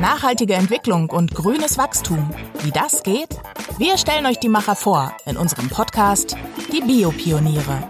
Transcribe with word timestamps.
Nachhaltige 0.00 0.54
Entwicklung 0.54 1.10
und 1.10 1.34
grünes 1.34 1.76
Wachstum. 1.76 2.30
Wie 2.62 2.70
das 2.70 3.02
geht? 3.02 3.30
Wir 3.78 3.98
stellen 3.98 4.26
euch 4.26 4.38
die 4.38 4.48
Macher 4.48 4.76
vor 4.76 5.12
in 5.26 5.36
unserem 5.36 5.68
Podcast 5.68 6.36
Die 6.72 6.80
Biopioniere. 6.80 7.82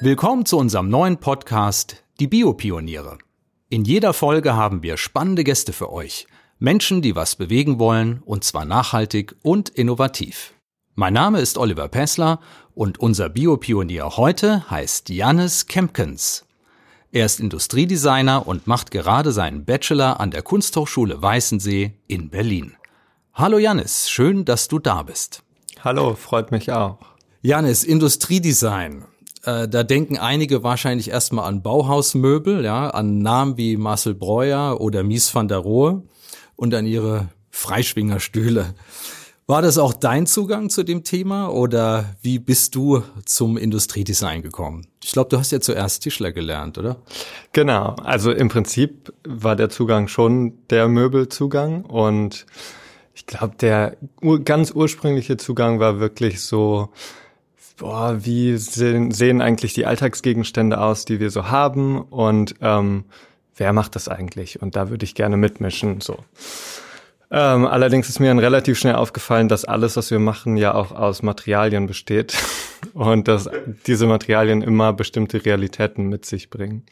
Willkommen 0.00 0.46
zu 0.46 0.56
unserem 0.56 0.90
neuen 0.90 1.18
Podcast 1.18 2.04
Die 2.20 2.28
Biopioniere. 2.28 3.18
In 3.68 3.84
jeder 3.84 4.12
Folge 4.12 4.54
haben 4.54 4.84
wir 4.84 4.96
spannende 4.96 5.42
Gäste 5.42 5.72
für 5.72 5.92
euch. 5.92 6.28
Menschen, 6.60 7.02
die 7.02 7.16
was 7.16 7.34
bewegen 7.34 7.80
wollen, 7.80 8.22
und 8.24 8.44
zwar 8.44 8.64
nachhaltig 8.64 9.34
und 9.42 9.68
innovativ. 9.68 10.54
Mein 10.94 11.14
Name 11.14 11.40
ist 11.40 11.58
Oliver 11.58 11.88
Pessler 11.88 12.38
und 12.76 13.00
unser 13.00 13.28
Biopionier 13.28 14.16
heute 14.16 14.70
heißt 14.70 15.08
Jannis 15.08 15.66
Kempkens. 15.66 16.47
Er 17.10 17.24
ist 17.24 17.40
Industriedesigner 17.40 18.46
und 18.46 18.66
macht 18.66 18.90
gerade 18.90 19.32
seinen 19.32 19.64
Bachelor 19.64 20.20
an 20.20 20.30
der 20.30 20.42
Kunsthochschule 20.42 21.22
Weißensee 21.22 21.94
in 22.06 22.28
Berlin. 22.28 22.74
Hallo 23.32 23.56
Janis, 23.56 24.10
schön, 24.10 24.44
dass 24.44 24.68
du 24.68 24.78
da 24.78 25.04
bist. 25.04 25.42
Hallo, 25.82 26.14
freut 26.14 26.50
mich 26.50 26.70
auch. 26.70 26.98
Janis, 27.40 27.82
Industriedesign. 27.82 29.06
Äh, 29.44 29.68
da 29.68 29.84
denken 29.84 30.18
einige 30.18 30.62
wahrscheinlich 30.62 31.08
erstmal 31.08 31.46
an 31.46 31.62
Bauhausmöbel, 31.62 32.62
ja, 32.62 32.90
an 32.90 33.20
Namen 33.20 33.56
wie 33.56 33.78
Marcel 33.78 34.14
Breuer 34.14 34.78
oder 34.78 35.02
Mies 35.02 35.34
van 35.34 35.48
der 35.48 35.58
Rohe 35.58 36.02
und 36.56 36.74
an 36.74 36.84
ihre 36.84 37.28
Freischwingerstühle. 37.50 38.74
War 39.50 39.62
das 39.62 39.78
auch 39.78 39.94
dein 39.94 40.26
Zugang 40.26 40.68
zu 40.68 40.82
dem 40.82 41.04
Thema 41.04 41.48
oder 41.48 42.04
wie 42.20 42.38
bist 42.38 42.74
du 42.74 43.02
zum 43.24 43.56
Industriedesign 43.56 44.42
gekommen? 44.42 44.88
Ich 45.02 45.12
glaube, 45.12 45.30
du 45.30 45.38
hast 45.38 45.52
ja 45.52 45.58
zuerst 45.58 46.02
Tischler 46.02 46.32
gelernt, 46.32 46.76
oder? 46.76 46.96
Genau, 47.54 47.94
also 48.04 48.30
im 48.30 48.50
Prinzip 48.50 49.10
war 49.26 49.56
der 49.56 49.70
Zugang 49.70 50.06
schon 50.08 50.58
der 50.68 50.86
Möbelzugang 50.88 51.86
und 51.86 52.44
ich 53.14 53.24
glaube, 53.24 53.54
der 53.58 53.96
ganz 54.44 54.70
ursprüngliche 54.70 55.38
Zugang 55.38 55.80
war 55.80 55.98
wirklich 55.98 56.42
so, 56.42 56.90
boah, 57.78 58.18
wie 58.20 58.54
sehen, 58.58 59.12
sehen 59.12 59.40
eigentlich 59.40 59.72
die 59.72 59.86
Alltagsgegenstände 59.86 60.78
aus, 60.78 61.06
die 61.06 61.20
wir 61.20 61.30
so 61.30 61.48
haben 61.48 62.02
und 62.02 62.56
ähm, 62.60 63.06
wer 63.56 63.72
macht 63.72 63.96
das 63.96 64.08
eigentlich? 64.08 64.60
Und 64.60 64.76
da 64.76 64.90
würde 64.90 65.04
ich 65.04 65.14
gerne 65.14 65.38
mitmischen, 65.38 66.02
so. 66.02 66.18
Ähm, 67.30 67.66
allerdings 67.66 68.08
ist 68.08 68.20
mir 68.20 68.28
dann 68.28 68.38
relativ 68.38 68.78
schnell 68.78 68.94
aufgefallen, 68.94 69.48
dass 69.48 69.66
alles, 69.66 69.96
was 69.96 70.10
wir 70.10 70.18
machen, 70.18 70.56
ja 70.56 70.74
auch 70.74 70.92
aus 70.92 71.22
Materialien 71.22 71.86
besteht 71.86 72.34
und 72.94 73.28
dass 73.28 73.50
diese 73.86 74.06
Materialien 74.06 74.62
immer 74.62 74.92
bestimmte 74.94 75.44
Realitäten 75.44 76.08
mit 76.08 76.24
sich 76.24 76.48
bringen. 76.48 76.84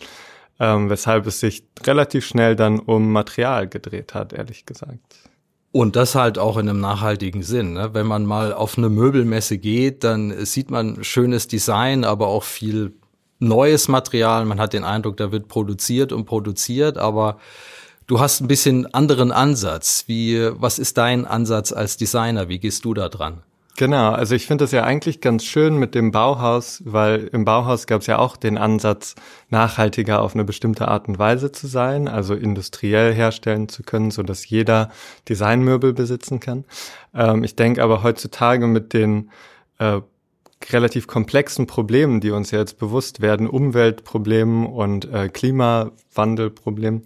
Ähm, 0.59 0.89
weshalb 0.89 1.27
es 1.27 1.41
sich 1.41 1.64
relativ 1.84 2.27
schnell 2.27 2.57
dann 2.57 2.79
um 2.81 3.12
Material 3.12 3.69
gedreht 3.69 4.14
hat, 4.14 4.33
ehrlich 4.33 4.64
gesagt. 4.64 5.17
Und 5.73 5.97
das 5.97 6.14
halt 6.14 6.39
auch 6.39 6.57
in 6.57 6.69
einem 6.69 6.81
nachhaltigen 6.81 7.42
Sinn. 7.42 7.75
Ne? 7.75 7.91
Wenn 7.92 8.07
man 8.07 8.25
mal 8.25 8.55
auf 8.55 8.79
eine 8.79 8.89
Möbelmesse 8.89 9.59
geht, 9.59 10.05
dann 10.05 10.47
sieht 10.47 10.70
man 10.70 11.05
schönes 11.05 11.48
Design, 11.48 12.05
aber 12.05 12.29
auch 12.29 12.45
viel 12.45 12.95
neues 13.39 13.89
Material. 13.89 14.47
Man 14.47 14.59
hat 14.59 14.73
den 14.73 14.84
Eindruck, 14.84 15.19
da 15.19 15.33
wird 15.33 15.48
produziert 15.48 16.12
und 16.12 16.25
produziert, 16.25 16.97
aber 16.97 17.39
Du 18.07 18.21
hast 18.21 18.41
ein 18.41 18.47
bisschen 18.47 18.87
anderen 18.95 19.33
Ansatz. 19.33 20.05
Wie, 20.07 20.39
was 20.53 20.79
ist 20.79 20.97
dein 20.97 21.25
Ansatz 21.27 21.73
als 21.73 21.97
Designer? 21.97 22.48
Wie 22.48 22.61
gehst 22.61 22.85
du 22.85 22.95
da 22.95 23.09
dran? 23.09 23.43
Genau, 23.77 24.13
also 24.13 24.37
ich 24.37 24.47
finde 24.47 24.63
das 24.63 24.71
ja 24.71 24.85
eigentlich 24.85 25.21
ganz 25.21 25.45
schön 25.45 25.77
mit 25.77 25.97
dem 25.97 26.13
Bauhaus, 26.13 26.83
weil 26.87 27.29
im 27.33 27.45
Bauhaus 27.45 27.89
gab 27.89 28.03
es 28.03 28.07
ja 28.07 28.19
auch 28.19 28.37
den 28.37 28.59
Ansatz, 28.59 29.17
nachhaltiger 29.51 30.23
auf 30.23 30.35
eine 30.35 30.45
bestimmte 30.45 30.87
Art 30.87 31.09
und 31.09 31.19
Weise 31.19 31.51
zu 31.51 31.67
sein, 31.67 32.07
also 32.07 32.35
industriell 32.35 33.13
herstellen 33.13 33.69
zu 33.69 33.83
können, 33.83 34.13
so 34.13 34.23
dass 34.23 34.48
jeder 34.48 34.91
Designmöbel 35.29 35.93
besitzen 35.93 36.39
kann. 36.39 36.65
Ähm, 37.13 37.43
ich 37.43 37.57
denke 37.57 37.83
aber 37.83 38.05
heutzutage 38.05 38.69
mit 38.69 38.95
den 38.95 39.31
äh, 39.79 40.01
relativ 40.70 41.07
komplexen 41.07 41.67
Problemen, 41.67 42.20
die 42.20 42.30
uns 42.30 42.53
jetzt 42.53 42.79
bewusst 42.79 43.20
werden, 43.20 43.47
Umweltproblemen 43.47 44.64
und 44.64 45.13
äh, 45.13 45.29
Klimawandelproblemen, 45.29 47.03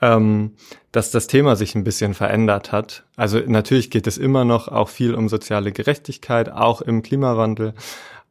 ähm, 0.00 0.54
dass 0.92 1.10
das 1.10 1.26
Thema 1.26 1.56
sich 1.56 1.74
ein 1.74 1.84
bisschen 1.84 2.14
verändert 2.14 2.72
hat. 2.72 3.04
Also 3.16 3.40
natürlich 3.46 3.90
geht 3.90 4.06
es 4.06 4.18
immer 4.18 4.44
noch 4.44 4.68
auch 4.68 4.88
viel 4.88 5.14
um 5.14 5.28
soziale 5.28 5.72
Gerechtigkeit, 5.72 6.50
auch 6.50 6.80
im 6.80 7.02
Klimawandel. 7.02 7.74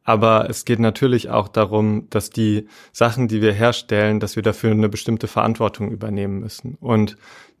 Aber 0.02 0.48
es 0.48 0.64
geht 0.64 0.78
natürlich 0.80 1.30
auch 1.30 1.48
darum, 1.48 2.08
dass 2.10 2.30
die 2.30 2.66
Sachen, 2.92 3.28
die 3.28 3.42
wir 3.42 3.52
herstellen, 3.52 4.18
dass 4.18 4.34
wir 4.34 4.42
dafür 4.42 4.72
eine 4.72 4.88
bestimmte 4.88 5.28
Verantwortung 5.28 5.90
übernehmen 5.90 6.40
müssen. 6.40 6.76
Und 6.80 7.16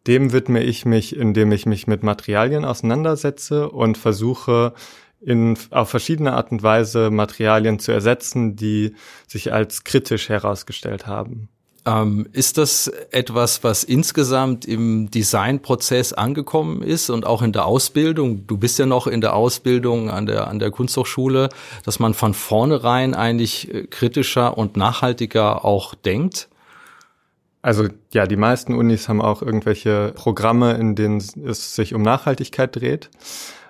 dem 0.06 0.32
widme 0.32 0.62
ich 0.62 0.84
mich, 0.86 1.14
indem 1.14 1.52
ich 1.52 1.66
mich 1.66 1.86
mit 1.86 2.02
Materialien 2.02 2.64
auseinandersetze 2.64 3.70
und 3.70 3.98
versuche, 3.98 4.72
in, 5.20 5.56
auf 5.70 5.90
verschiedene 5.90 6.32
Art 6.32 6.50
und 6.50 6.62
Weise 6.62 7.10
Materialien 7.10 7.78
zu 7.78 7.92
ersetzen, 7.92 8.56
die 8.56 8.94
sich 9.26 9.52
als 9.52 9.84
kritisch 9.84 10.30
herausgestellt 10.30 11.06
haben. 11.06 11.50
Ähm, 11.86 12.28
ist 12.32 12.58
das 12.58 12.88
etwas, 13.10 13.64
was 13.64 13.84
insgesamt 13.84 14.66
im 14.66 15.10
Designprozess 15.10 16.12
angekommen 16.12 16.82
ist 16.82 17.08
und 17.08 17.24
auch 17.24 17.42
in 17.42 17.52
der 17.52 17.64
Ausbildung? 17.64 18.46
Du 18.46 18.58
bist 18.58 18.78
ja 18.78 18.86
noch 18.86 19.06
in 19.06 19.20
der 19.20 19.34
Ausbildung 19.34 20.10
an 20.10 20.26
der, 20.26 20.48
an 20.48 20.58
der 20.58 20.70
Kunsthochschule, 20.70 21.48
dass 21.84 21.98
man 21.98 22.12
von 22.12 22.34
vornherein 22.34 23.14
eigentlich 23.14 23.72
äh, 23.72 23.86
kritischer 23.86 24.58
und 24.58 24.76
nachhaltiger 24.76 25.64
auch 25.64 25.94
denkt? 25.94 26.48
Also 27.62 27.88
ja, 28.12 28.26
die 28.26 28.36
meisten 28.36 28.74
Unis 28.74 29.08
haben 29.08 29.20
auch 29.20 29.42
irgendwelche 29.42 30.12
Programme, 30.14 30.72
in 30.74 30.94
denen 30.94 31.18
es 31.18 31.74
sich 31.74 31.94
um 31.94 32.02
Nachhaltigkeit 32.02 32.74
dreht. 32.74 33.10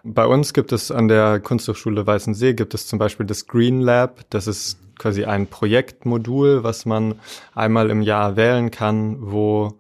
Bei 0.03 0.27
uns 0.27 0.53
gibt 0.53 0.73
es 0.73 0.91
an 0.91 1.09
der 1.09 1.41
Kunsthochschule 1.41 2.07
Weißensee 2.07 2.55
gibt 2.55 2.73
es 2.75 2.87
zum 2.87 2.99
Beispiel 2.99 3.27
das 3.27 3.47
Green 3.47 3.81
Lab. 3.81 4.21
Das 4.31 4.47
ist 4.47 4.79
quasi 5.01 5.25
ein 5.25 5.49
Projektmodul, 5.49 6.63
was 6.63 6.87
man 6.87 7.17
einmal 7.55 7.91
im 7.91 8.03
Jahr 8.03 8.37
wählen 8.37 8.71
kann, 8.71 9.17
wo 9.19 9.79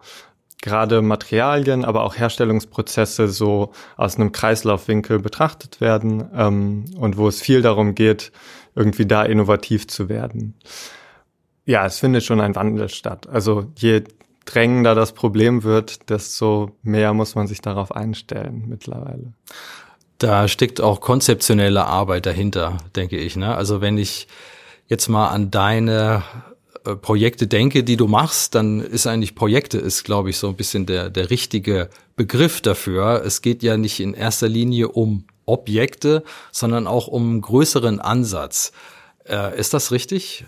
gerade 0.63 1.03
Materialien, 1.03 1.85
aber 1.85 2.03
auch 2.03 2.17
Herstellungsprozesse 2.17 3.29
so 3.29 3.73
aus 3.97 4.17
einem 4.17 4.33
Kreislaufwinkel 4.33 5.19
betrachtet 5.21 5.81
werden 5.81 6.29
ähm, 6.35 6.85
und 6.97 7.17
wo 7.17 7.29
es 7.29 7.41
viel 7.41 7.63
darum 7.63 7.95
geht, 7.95 8.33
irgendwie 8.75 9.07
da 9.07 9.23
innovativ 9.23 9.89
zu 9.89 10.09
werden. 10.09 10.55
Ja, 11.65 11.87
es 11.87 11.99
findet 11.99 12.25
schon 12.25 12.41
ein 12.41 12.57
Wandel 12.57 12.89
statt. 12.89 13.29
Also 13.29 13.67
je 13.77 14.05
drängender 14.45 14.95
das 14.95 15.13
Problem 15.13 15.63
wird, 15.63 16.11
desto 16.11 16.73
mehr 16.83 17.15
muss 17.15 17.35
man 17.35 17.47
sich 17.47 17.61
darauf 17.61 17.95
einstellen 17.95 18.65
mittlerweile. 18.69 19.33
Da 20.19 20.49
steckt 20.49 20.81
auch 20.81 21.01
konzeptionelle 21.01 21.87
Arbeit 21.87 22.27
dahinter, 22.27 22.79
denke 22.97 23.17
ich. 23.17 23.37
Ne? 23.37 23.55
Also 23.55 23.81
wenn 23.81 23.97
ich 23.97 24.29
jetzt 24.91 25.09
mal 25.09 25.28
an 25.28 25.51
deine 25.51 26.23
äh, 26.84 26.97
Projekte 26.97 27.47
denke, 27.47 27.83
die 27.83 27.97
du 27.97 28.06
machst, 28.06 28.55
dann 28.55 28.81
ist 28.81 29.06
eigentlich 29.06 29.34
Projekte 29.34 29.78
ist, 29.78 30.05
glaube 30.05 30.28
ich, 30.28 30.37
so 30.37 30.49
ein 30.49 30.56
bisschen 30.56 30.84
der, 30.84 31.09
der 31.09 31.31
richtige 31.31 31.89
Begriff 32.17 32.61
dafür. 32.61 33.23
Es 33.25 33.41
geht 33.41 33.62
ja 33.62 33.78
nicht 33.78 34.01
in 34.01 34.12
erster 34.12 34.49
Linie 34.49 34.89
um 34.89 35.25
Objekte, 35.47 36.23
sondern 36.53 36.87
auch 36.87 37.06
um 37.06 37.31
einen 37.31 37.41
größeren 37.41 38.01
Ansatz. 38.01 38.73
Äh, 39.27 39.59
ist 39.59 39.73
das 39.73 39.93
richtig? 39.93 40.45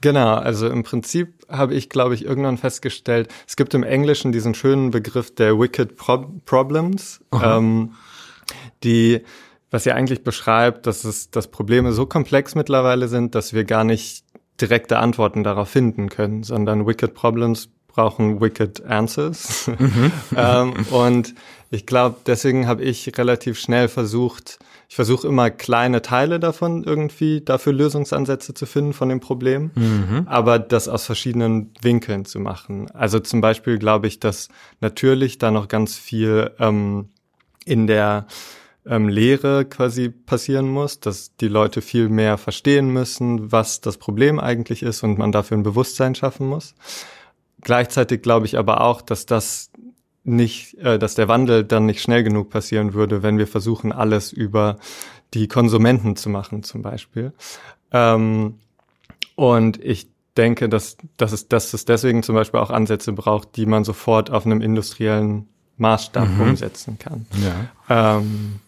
Genau, 0.00 0.34
also 0.34 0.68
im 0.68 0.82
Prinzip 0.82 1.46
habe 1.48 1.74
ich, 1.74 1.88
glaube 1.88 2.14
ich, 2.14 2.24
irgendwann 2.24 2.58
festgestellt, 2.58 3.28
es 3.46 3.56
gibt 3.56 3.72
im 3.72 3.82
Englischen 3.82 4.30
diesen 4.30 4.54
schönen 4.54 4.90
Begriff 4.90 5.34
der 5.34 5.58
Wicked 5.58 5.96
Pro 5.96 6.26
Problems. 6.44 7.20
Ähm, 7.32 7.94
die, 8.84 9.22
was 9.70 9.84
ja 9.84 9.94
eigentlich 9.94 10.22
beschreibt, 10.22 10.86
dass 10.86 11.04
es, 11.04 11.30
dass 11.30 11.48
Probleme 11.48 11.92
so 11.92 12.06
komplex 12.06 12.54
mittlerweile 12.54 13.08
sind, 13.08 13.34
dass 13.34 13.52
wir 13.52 13.64
gar 13.64 13.84
nicht 13.84 14.24
direkte 14.60 14.98
Antworten 14.98 15.42
darauf 15.42 15.68
finden 15.68 16.08
können, 16.08 16.42
sondern 16.42 16.86
Wicked 16.86 17.14
Problems 17.14 17.68
brauchen 17.88 18.40
Wicked 18.40 18.84
Answers. 18.84 19.70
Mhm. 19.78 20.12
ähm, 20.36 20.74
und 20.90 21.34
ich 21.70 21.86
glaube, 21.86 22.16
deswegen 22.26 22.68
habe 22.68 22.84
ich 22.84 23.10
relativ 23.18 23.58
schnell 23.58 23.88
versucht, 23.88 24.58
ich 24.88 24.94
versuche 24.94 25.26
immer 25.26 25.50
kleine 25.50 26.00
Teile 26.00 26.38
davon 26.38 26.84
irgendwie 26.84 27.40
dafür 27.40 27.72
Lösungsansätze 27.72 28.54
zu 28.54 28.66
finden 28.66 28.92
von 28.92 29.08
dem 29.08 29.18
Problem, 29.18 29.72
mhm. 29.74 30.26
aber 30.26 30.60
das 30.60 30.88
aus 30.88 31.06
verschiedenen 31.06 31.72
Winkeln 31.80 32.24
zu 32.24 32.38
machen. 32.38 32.88
Also 32.92 33.18
zum 33.18 33.40
Beispiel 33.40 33.78
glaube 33.78 34.06
ich, 34.06 34.20
dass 34.20 34.48
natürlich 34.80 35.38
da 35.38 35.50
noch 35.50 35.66
ganz 35.66 35.96
viel 35.96 36.52
ähm, 36.60 37.08
in 37.64 37.88
der 37.88 38.26
ähm, 38.86 39.08
Lehre 39.08 39.64
quasi 39.64 40.08
passieren 40.08 40.68
muss, 40.68 41.00
dass 41.00 41.36
die 41.36 41.48
Leute 41.48 41.82
viel 41.82 42.08
mehr 42.08 42.38
verstehen 42.38 42.90
müssen, 42.90 43.50
was 43.52 43.80
das 43.80 43.96
Problem 43.96 44.38
eigentlich 44.38 44.82
ist 44.82 45.02
und 45.02 45.18
man 45.18 45.32
dafür 45.32 45.56
ein 45.56 45.62
Bewusstsein 45.62 46.14
schaffen 46.14 46.46
muss. 46.46 46.74
Gleichzeitig 47.60 48.22
glaube 48.22 48.46
ich 48.46 48.58
aber 48.58 48.80
auch, 48.82 49.02
dass 49.02 49.26
das 49.26 49.70
nicht, 50.24 50.74
äh, 50.78 50.98
dass 50.98 51.14
der 51.14 51.28
Wandel 51.28 51.64
dann 51.64 51.86
nicht 51.86 52.00
schnell 52.00 52.22
genug 52.22 52.50
passieren 52.50 52.94
würde, 52.94 53.22
wenn 53.22 53.38
wir 53.38 53.46
versuchen, 53.46 53.92
alles 53.92 54.32
über 54.32 54.78
die 55.34 55.48
Konsumenten 55.48 56.16
zu 56.16 56.30
machen, 56.30 56.62
zum 56.62 56.82
Beispiel. 56.82 57.32
Ähm, 57.92 58.54
und 59.34 59.82
ich 59.84 60.08
denke, 60.36 60.68
dass, 60.68 60.96
dass, 61.16 61.32
es, 61.32 61.48
dass 61.48 61.74
es 61.74 61.84
deswegen 61.84 62.22
zum 62.22 62.34
Beispiel 62.34 62.60
auch 62.60 62.70
Ansätze 62.70 63.12
braucht, 63.12 63.56
die 63.56 63.66
man 63.66 63.84
sofort 63.84 64.30
auf 64.30 64.46
einem 64.46 64.60
industriellen 64.60 65.48
Maßstab 65.78 66.28
mhm. 66.28 66.40
umsetzen 66.40 66.98
kann. 66.98 67.26
Ja. 67.88 68.18
Ähm, 68.18 68.60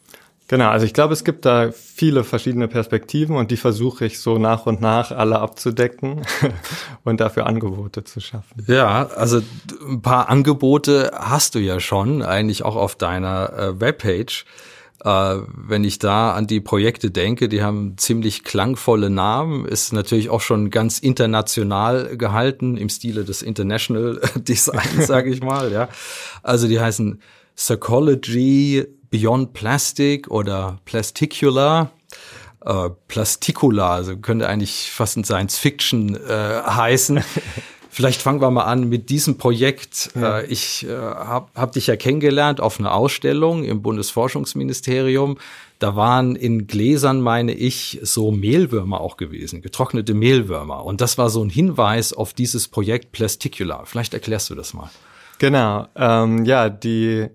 genau, 0.49 0.69
also 0.69 0.85
ich 0.85 0.93
glaube, 0.93 1.13
es 1.13 1.23
gibt 1.23 1.45
da 1.45 1.71
viele 1.73 2.25
verschiedene 2.25 2.67
Perspektiven 2.67 3.37
und 3.37 3.51
die 3.51 3.57
versuche 3.57 4.05
ich 4.07 4.19
so 4.19 4.39
nach 4.39 4.67
und 4.67 4.81
nach 4.81 5.13
alle 5.13 5.39
abzudecken 5.39 6.23
und 7.05 7.21
dafür 7.21 7.47
Angebote 7.47 8.05
zu 8.05 8.21
schaffen. 8.21 8.65
Ja, 8.67 9.07
also 9.15 9.41
ein 9.89 10.03
paar 10.03 10.29
Angebote 10.29 11.13
hast 11.15 11.55
du 11.55 11.59
ja 11.61 11.79
schon, 11.79 12.23
eigentlich 12.23 12.65
auch 12.65 12.77
auf 12.77 12.97
deiner 12.97 13.53
äh, 13.53 13.81
Webpage. 13.81 14.45
Äh, 15.05 15.37
wenn 15.55 15.85
ich 15.85 16.01
da 16.01 16.33
an 16.33 16.49
die 16.49 16.61
Projekte 16.61 17.13
denke, 17.13 17.49
die 17.49 17.63
haben 17.63 17.97
ziemlich 17.99 18.43
klangvolle 18.43 19.11
Namen, 19.11 19.65
ist 19.65 19.93
natürlich 19.93 20.29
auch 20.29 20.41
schon 20.41 20.71
ganz 20.71 20.99
international 20.99 22.17
gehalten 22.17 22.77
im 22.77 22.89
Stile 22.89 23.25
des 23.25 23.43
International 23.43 24.21
Designs, 24.35 25.07
sage 25.07 25.31
ich 25.31 25.41
mal. 25.41 25.71
Ja, 25.71 25.89
also 26.43 26.67
die 26.67 26.81
heißen 26.81 27.21
Psychology 27.55 28.87
Beyond 29.11 29.53
Plastic 29.53 30.31
oder 30.31 30.79
Plasticular. 30.85 31.91
Äh, 32.65 32.91
Plasticula, 33.07 33.95
also 33.95 34.17
könnte 34.17 34.49
eigentlich 34.49 34.91
fast 34.91 35.17
ein 35.17 35.25
Science 35.25 35.59
Fiction 35.59 36.17
äh, 36.17 36.63
heißen. 36.67 37.23
Vielleicht 37.91 38.23
fangen 38.23 38.41
wir 38.41 38.51
mal 38.51 38.65
an 38.65 38.89
mit 38.89 39.11
diesem 39.11 39.39
Projekt. 39.39 40.11
Ja. 40.15 40.39
Äh, 40.39 40.47
ich 40.47 40.87
äh, 40.87 40.95
habe 40.95 41.49
hab 41.55 41.73
dich 41.73 41.87
ja 41.87 41.97
kennengelernt 41.97 42.61
auf 42.61 42.79
einer 42.79 42.95
Ausstellung 42.95 43.65
im 43.65 43.83
Bundesforschungsministerium. 43.83 45.39
Da 45.79 45.97
waren 45.97 46.37
in 46.37 46.67
Gläsern, 46.67 47.21
meine 47.21 47.53
ich, 47.53 47.99
so 48.03 48.31
Mehlwürmer 48.31 49.01
auch 49.01 49.17
gewesen, 49.17 49.63
getrocknete 49.63 50.15
Mehlwürmer. 50.15 50.85
Und 50.85 51.01
das 51.01 51.19
war 51.19 51.31
so 51.31 51.43
ein 51.43 51.51
Hinweis 51.51 52.13
auf 52.13 52.35
dieses 52.35 52.69
Projekt 52.69 53.13
Plasticular. 53.13 53.87
Vielleicht 53.87 54.15
erklärst 54.15 54.51
du 54.51 54.55
das 54.55 54.75
mal. 54.75 54.91
Genau. 55.39 55.87
Ähm, 55.97 56.45
ja, 56.45 56.69
die 56.69 57.29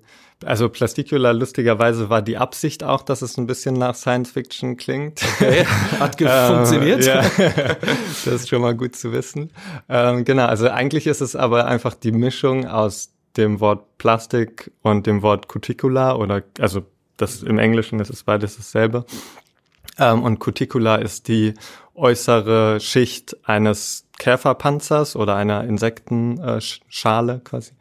also 0.46 0.70
Plasticula 0.70 1.32
lustigerweise 1.32 2.10
war 2.10 2.22
die 2.22 2.38
Absicht 2.38 2.84
auch, 2.84 3.02
dass 3.02 3.22
es 3.22 3.38
ein 3.38 3.48
bisschen 3.48 3.76
nach 3.76 3.96
Science 3.96 4.32
Fiction 4.32 4.78
klingt. 4.78 5.22
Okay, 5.36 5.66
hat 6.00 6.20
ähm, 6.22 6.56
funktioniert. 6.56 7.06
Ja, 7.06 7.22
das 7.38 8.28
ist 8.28 8.50
schon 8.50 8.62
mal 8.62 8.76
gut 8.76 8.96
zu 8.96 9.12
wissen. 9.12 9.52
Ähm, 9.90 10.26
genau, 10.26 10.46
also 10.46 10.70
eigentlich 10.70 11.08
ist 11.08 11.22
es 11.22 11.36
aber 11.36 11.66
einfach 11.66 11.94
die 11.94 12.12
Mischung 12.12 12.68
aus 12.68 13.12
dem 13.38 13.60
Wort 13.60 13.98
Plastik 13.98 14.72
und 14.82 15.08
dem 15.08 15.22
Wort 15.22 15.48
Cuticula 15.48 16.16
oder 16.16 16.44
also 16.60 16.84
das 17.18 17.44
im 17.44 17.58
Englischen 17.58 18.00
ist 18.00 18.10
es 18.10 18.24
beides 18.24 18.58
dasselbe. 18.58 19.06
Ähm, 20.00 20.24
und 20.24 20.40
Cuticula 20.40 20.96
ist 20.96 21.28
die 21.28 21.54
äußere 21.96 22.80
Schicht 22.80 23.38
eines 23.44 24.08
Käferpanzers 24.18 25.16
oder 25.16 25.36
einer 25.36 25.64
Insektenschale 25.64 27.42
quasi. 27.44 27.74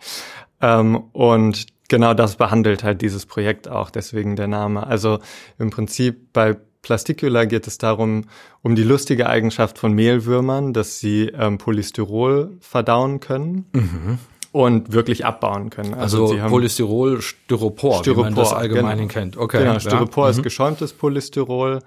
Ähm, 0.60 0.96
und 1.12 1.66
genau 1.92 2.14
das 2.14 2.36
behandelt 2.36 2.84
halt 2.84 3.02
dieses 3.02 3.26
Projekt 3.26 3.68
auch, 3.68 3.90
deswegen 3.90 4.34
der 4.34 4.48
Name. 4.48 4.86
Also 4.86 5.18
im 5.58 5.68
Prinzip 5.68 6.32
bei 6.32 6.56
Plasticula 6.80 7.44
geht 7.44 7.66
es 7.66 7.76
darum, 7.76 8.24
um 8.62 8.74
die 8.74 8.82
lustige 8.82 9.28
Eigenschaft 9.28 9.78
von 9.78 9.92
Mehlwürmern, 9.92 10.72
dass 10.72 11.00
sie 11.00 11.26
ähm, 11.26 11.58
Polystyrol 11.58 12.56
verdauen 12.60 13.20
können. 13.20 13.66
Mhm 13.72 14.18
und 14.52 14.92
wirklich 14.92 15.24
abbauen 15.24 15.70
können. 15.70 15.94
Also, 15.94 16.30
also 16.30 16.48
Polystyrol, 16.48 17.22
Styropor, 17.22 18.00
Styropor, 18.00 18.24
wie 18.24 18.26
man 18.26 18.34
das 18.34 18.52
allgemein 18.52 18.98
genau. 18.98 19.10
kennt. 19.10 19.36
Okay. 19.38 19.60
Genau, 19.60 19.78
Styropor 19.78 20.26
ja. 20.26 20.30
ist 20.30 20.38
mhm. 20.38 20.42
geschäumtes 20.42 20.92
Polystyrol. 20.92 21.78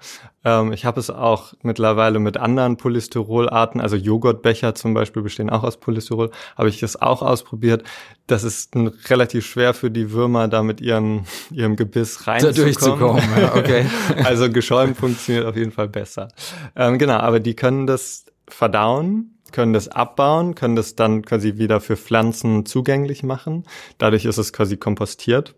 Ähm, 0.44 0.72
ich 0.72 0.84
habe 0.84 0.98
es 0.98 1.08
auch 1.08 1.54
mittlerweile 1.62 2.18
mit 2.18 2.36
anderen 2.36 2.76
Polystyrolarten, 2.76 3.80
also 3.80 3.94
Joghurtbecher 3.94 4.74
zum 4.74 4.94
Beispiel 4.94 5.22
bestehen 5.22 5.48
auch 5.48 5.62
aus 5.62 5.76
Polystyrol, 5.76 6.32
habe 6.56 6.68
ich 6.68 6.80
das 6.80 7.00
auch 7.00 7.22
ausprobiert. 7.22 7.84
Das 8.26 8.42
ist 8.42 8.74
relativ 9.08 9.46
schwer 9.46 9.72
für 9.72 9.92
die 9.92 10.10
Würmer, 10.10 10.48
da 10.48 10.64
mit 10.64 10.80
ihren, 10.80 11.24
ihrem 11.52 11.76
Gebiss 11.76 12.26
reinzukommen. 12.26 12.56
Da 12.56 12.62
durchzukommen, 12.62 13.24
ja, 13.40 13.54
okay. 13.54 13.86
also 14.24 14.50
geschäumt 14.50 14.96
funktioniert 14.96 15.46
auf 15.46 15.56
jeden 15.56 15.70
Fall 15.70 15.88
besser. 15.88 16.28
Ähm, 16.74 16.98
genau, 16.98 17.18
aber 17.18 17.38
die 17.38 17.54
können 17.54 17.86
das 17.86 18.26
verdauen 18.48 19.35
können 19.56 19.72
das 19.72 19.88
abbauen, 19.88 20.54
können 20.54 20.76
das 20.76 20.96
dann 20.96 21.22
quasi 21.22 21.56
wieder 21.56 21.80
für 21.80 21.96
Pflanzen 21.96 22.66
zugänglich 22.66 23.22
machen. 23.22 23.64
Dadurch 23.96 24.26
ist 24.26 24.36
es 24.36 24.52
quasi 24.52 24.76
kompostiert. 24.76 25.54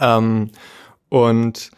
Ähm, 0.00 0.50
und 1.10 1.70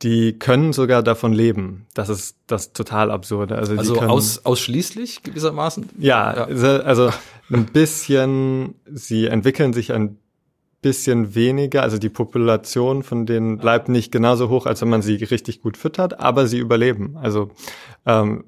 die 0.00 0.38
können 0.38 0.72
sogar 0.72 1.02
davon 1.02 1.34
leben. 1.34 1.86
Das 1.92 2.08
ist 2.08 2.38
das 2.46 2.72
total 2.72 3.10
absurde. 3.10 3.56
Also, 3.56 3.76
also 3.76 3.92
können, 3.92 4.08
aus, 4.08 4.46
ausschließlich 4.46 5.22
gewissermaßen? 5.22 5.90
Ja, 5.98 6.34
ja, 6.34 6.44
also, 6.44 6.66
also 6.66 7.10
ein 7.50 7.66
bisschen, 7.66 8.74
sie 8.90 9.26
entwickeln 9.26 9.74
sich 9.74 9.92
ein 9.92 10.16
bisschen 10.80 11.34
weniger, 11.34 11.82
also 11.82 11.98
die 11.98 12.08
Population 12.08 13.02
von 13.02 13.26
denen 13.26 13.58
bleibt 13.58 13.90
nicht 13.90 14.10
genauso 14.10 14.48
hoch, 14.48 14.64
als 14.64 14.80
wenn 14.80 14.88
man 14.88 15.02
sie 15.02 15.16
richtig 15.16 15.60
gut 15.60 15.76
füttert, 15.76 16.20
aber 16.20 16.46
sie 16.46 16.58
überleben. 16.58 17.18
Also 17.18 17.50
ähm, 18.06 18.44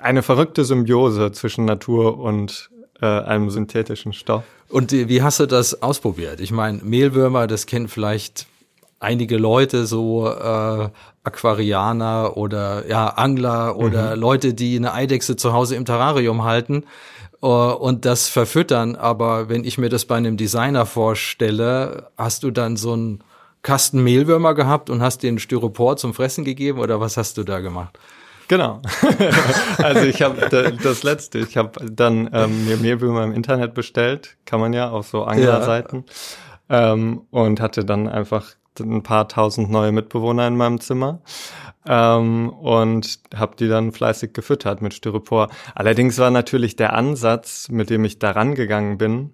eine 0.00 0.22
verrückte 0.22 0.64
Symbiose 0.64 1.32
zwischen 1.32 1.64
Natur 1.64 2.18
und 2.18 2.70
äh, 3.00 3.06
einem 3.06 3.50
synthetischen 3.50 4.12
Stoff. 4.12 4.44
Und 4.68 4.92
wie 4.92 5.22
hast 5.22 5.40
du 5.40 5.46
das 5.46 5.82
ausprobiert? 5.82 6.40
Ich 6.40 6.50
meine, 6.50 6.78
Mehlwürmer, 6.82 7.46
das 7.46 7.66
kennen 7.66 7.88
vielleicht 7.88 8.46
einige 8.98 9.36
Leute, 9.36 9.86
so 9.86 10.28
äh, 10.28 10.88
Aquarianer 11.24 12.36
oder 12.36 12.86
ja 12.88 13.08
Angler 13.08 13.76
oder 13.76 14.14
mhm. 14.14 14.20
Leute, 14.20 14.54
die 14.54 14.76
eine 14.76 14.92
Eidechse 14.92 15.36
zu 15.36 15.52
Hause 15.52 15.76
im 15.76 15.84
Terrarium 15.84 16.44
halten 16.44 16.84
uh, 17.42 17.48
und 17.48 18.04
das 18.04 18.28
verfüttern. 18.28 18.96
Aber 18.96 19.48
wenn 19.48 19.64
ich 19.64 19.78
mir 19.78 19.88
das 19.88 20.04
bei 20.04 20.16
einem 20.16 20.36
Designer 20.36 20.86
vorstelle, 20.86 22.10
hast 22.16 22.42
du 22.42 22.50
dann 22.50 22.76
so 22.76 22.92
einen 22.92 23.20
Kasten 23.62 24.02
Mehlwürmer 24.02 24.54
gehabt 24.54 24.90
und 24.90 25.02
hast 25.02 25.22
den 25.22 25.38
Styropor 25.38 25.96
zum 25.96 26.14
Fressen 26.14 26.44
gegeben 26.44 26.78
oder 26.78 27.00
was 27.00 27.16
hast 27.16 27.36
du 27.36 27.42
da 27.42 27.60
gemacht? 27.60 27.98
Genau. 28.48 28.80
also 29.78 30.02
ich 30.02 30.22
habe 30.22 30.76
das 30.82 31.02
letzte, 31.02 31.38
ich 31.38 31.56
habe 31.56 31.84
dann 31.90 32.30
ähm, 32.32 32.66
mir 32.66 32.76
Mehlwürmer 32.76 33.24
im 33.24 33.32
Internet 33.32 33.74
bestellt, 33.74 34.36
kann 34.44 34.60
man 34.60 34.72
ja 34.72 34.90
auf 34.90 35.08
so 35.08 35.24
Anglerseiten, 35.24 36.04
ja. 36.68 36.92
ähm, 36.92 37.22
und 37.30 37.60
hatte 37.60 37.84
dann 37.84 38.08
einfach 38.08 38.54
ein 38.78 39.02
paar 39.02 39.28
tausend 39.28 39.70
neue 39.70 39.92
Mitbewohner 39.92 40.46
in 40.46 40.56
meinem 40.56 40.80
Zimmer 40.80 41.20
ähm, 41.86 42.50
und 42.50 43.20
habe 43.34 43.56
die 43.56 43.68
dann 43.68 43.92
fleißig 43.92 44.32
gefüttert 44.32 44.82
mit 44.82 44.94
Styropor. 44.94 45.48
Allerdings 45.74 46.18
war 46.18 46.30
natürlich 46.30 46.76
der 46.76 46.94
Ansatz, 46.94 47.68
mit 47.68 47.90
dem 47.90 48.04
ich 48.04 48.18
daran 48.18 48.54
gegangen 48.54 48.98
bin, 48.98 49.32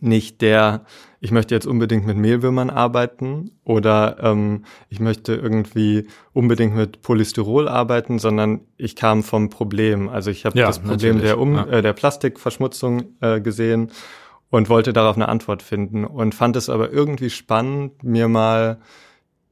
nicht 0.00 0.40
der, 0.40 0.84
ich 1.20 1.30
möchte 1.30 1.54
jetzt 1.54 1.66
unbedingt 1.66 2.06
mit 2.06 2.16
Mehlwürmern 2.16 2.70
arbeiten 2.70 3.50
oder 3.64 4.16
ähm, 4.22 4.64
ich 4.88 5.00
möchte 5.00 5.34
irgendwie 5.34 6.06
unbedingt 6.32 6.74
mit 6.74 7.02
Polystyrol 7.02 7.68
arbeiten, 7.68 8.18
sondern 8.18 8.60
ich 8.76 8.96
kam 8.96 9.22
vom 9.22 9.50
Problem. 9.50 10.08
Also 10.08 10.30
ich 10.30 10.44
habe 10.44 10.58
ja, 10.58 10.66
das 10.66 10.80
Problem 10.80 11.20
der, 11.20 11.38
um, 11.38 11.54
ja. 11.54 11.66
äh, 11.66 11.82
der 11.82 11.92
Plastikverschmutzung 11.92 13.16
äh, 13.20 13.40
gesehen 13.40 13.90
und 14.50 14.68
wollte 14.68 14.92
darauf 14.92 15.16
eine 15.16 15.28
Antwort 15.28 15.62
finden 15.62 16.04
und 16.04 16.34
fand 16.34 16.56
es 16.56 16.68
aber 16.68 16.90
irgendwie 16.90 17.30
spannend, 17.30 18.02
mir 18.02 18.28
mal 18.28 18.78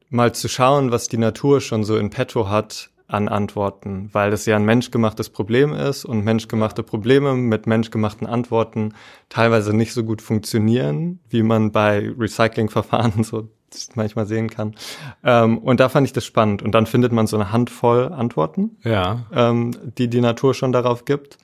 mal 0.08 0.32
zu 0.32 0.48
schauen, 0.48 0.92
was 0.92 1.08
die 1.08 1.18
Natur 1.18 1.60
schon 1.60 1.84
so 1.84 1.96
in 1.96 2.10
petto 2.10 2.48
hat 2.48 2.90
an 3.08 3.28
Antworten, 3.28 4.10
weil 4.12 4.30
das 4.30 4.46
ja 4.46 4.56
ein 4.56 4.64
menschgemachtes 4.64 5.30
Problem 5.30 5.72
ist 5.72 6.04
und 6.04 6.24
menschgemachte 6.24 6.82
Probleme 6.82 7.34
mit 7.34 7.66
menschgemachten 7.66 8.26
Antworten 8.26 8.94
teilweise 9.28 9.74
nicht 9.74 9.92
so 9.92 10.02
gut 10.02 10.22
funktionieren, 10.22 11.20
wie 11.28 11.42
man 11.42 11.70
bei 11.70 12.12
Recyclingverfahren 12.18 13.22
so 13.24 13.48
manchmal 13.94 14.26
sehen 14.26 14.48
kann. 14.48 14.74
Ähm, 15.22 15.58
und 15.58 15.80
da 15.80 15.88
fand 15.88 16.06
ich 16.06 16.12
das 16.12 16.24
spannend. 16.24 16.62
Und 16.62 16.74
dann 16.74 16.86
findet 16.86 17.12
man 17.12 17.26
so 17.26 17.36
eine 17.36 17.52
Handvoll 17.52 18.12
Antworten, 18.12 18.76
ja. 18.82 19.26
ähm, 19.32 19.72
die 19.98 20.08
die 20.08 20.20
Natur 20.20 20.54
schon 20.54 20.72
darauf 20.72 21.04
gibt. 21.04 21.38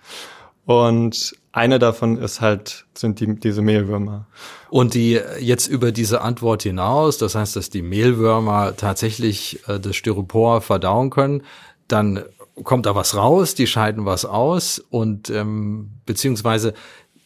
Und 0.65 1.35
eine 1.53 1.79
davon 1.79 2.17
ist 2.17 2.41
halt, 2.41 2.87
sind 2.95 3.21
die, 3.21 3.39
diese 3.39 3.61
Mehlwürmer. 3.61 4.27
Und 4.71 4.95
die 4.95 5.21
jetzt 5.39 5.67
über 5.69 5.93
diese 5.93 6.23
Antwort 6.23 6.63
hinaus, 6.63 7.19
das 7.19 7.35
heißt, 7.35 7.57
dass 7.57 7.69
die 7.69 7.83
Mehlwürmer 7.83 8.75
tatsächlich 8.77 9.61
äh, 9.69 9.79
das 9.79 9.95
Styropor 9.97 10.63
verdauen 10.63 11.11
können, 11.11 11.43
dann 11.89 12.23
kommt 12.65 12.87
da 12.87 12.95
was 12.95 13.15
raus, 13.15 13.55
die 13.55 13.67
scheiden 13.67 14.07
was 14.07 14.25
aus 14.25 14.79
und 14.79 15.31
ähm, 15.31 15.91
beziehungsweise 16.07 16.75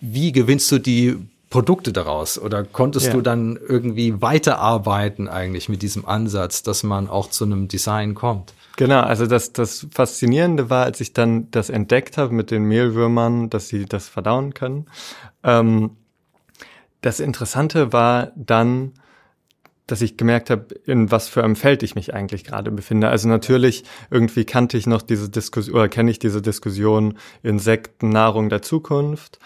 wie 0.00 0.33
gewinnst 0.33 0.71
du 0.71 0.78
die 0.78 1.16
Produkte 1.50 1.92
daraus? 1.92 2.38
Oder 2.38 2.64
konntest 2.64 3.06
ja. 3.06 3.12
du 3.12 3.20
dann 3.20 3.56
irgendwie 3.56 4.20
weiterarbeiten 4.20 5.28
eigentlich 5.28 5.68
mit 5.68 5.82
diesem 5.82 6.06
Ansatz, 6.06 6.62
dass 6.62 6.82
man 6.82 7.08
auch 7.08 7.30
zu 7.30 7.44
einem 7.44 7.68
Design 7.68 8.14
kommt? 8.14 8.52
Genau, 8.76 9.00
also 9.00 9.26
das, 9.26 9.52
das 9.52 9.86
Faszinierende 9.90 10.68
war, 10.68 10.84
als 10.84 11.00
ich 11.00 11.12
dann 11.12 11.50
das 11.50 11.70
entdeckt 11.70 12.18
habe 12.18 12.34
mit 12.34 12.50
den 12.50 12.64
Mehlwürmern, 12.64 13.48
dass 13.48 13.68
sie 13.68 13.86
das 13.86 14.08
verdauen 14.08 14.54
können. 14.54 14.86
Ähm, 15.42 15.92
das 17.00 17.20
Interessante 17.20 17.92
war 17.92 18.32
dann, 18.36 18.92
dass 19.86 20.02
ich 20.02 20.16
gemerkt 20.16 20.50
habe, 20.50 20.74
in 20.84 21.10
was 21.10 21.28
für 21.28 21.44
einem 21.44 21.56
Feld 21.56 21.82
ich 21.84 21.94
mich 21.94 22.12
eigentlich 22.12 22.44
gerade 22.44 22.70
befinde. 22.70 23.08
Also 23.08 23.28
natürlich 23.28 23.84
irgendwie 24.10 24.44
kannte 24.44 24.76
ich 24.76 24.86
noch 24.86 25.02
diese 25.02 25.30
Diskussion 25.30 25.76
oder 25.76 25.88
kenne 25.88 26.10
ich 26.10 26.18
diese 26.18 26.42
Diskussion 26.42 27.16
Insekten, 27.42 28.08
Nahrung 28.08 28.48
der 28.48 28.62
Zukunft. 28.62 29.38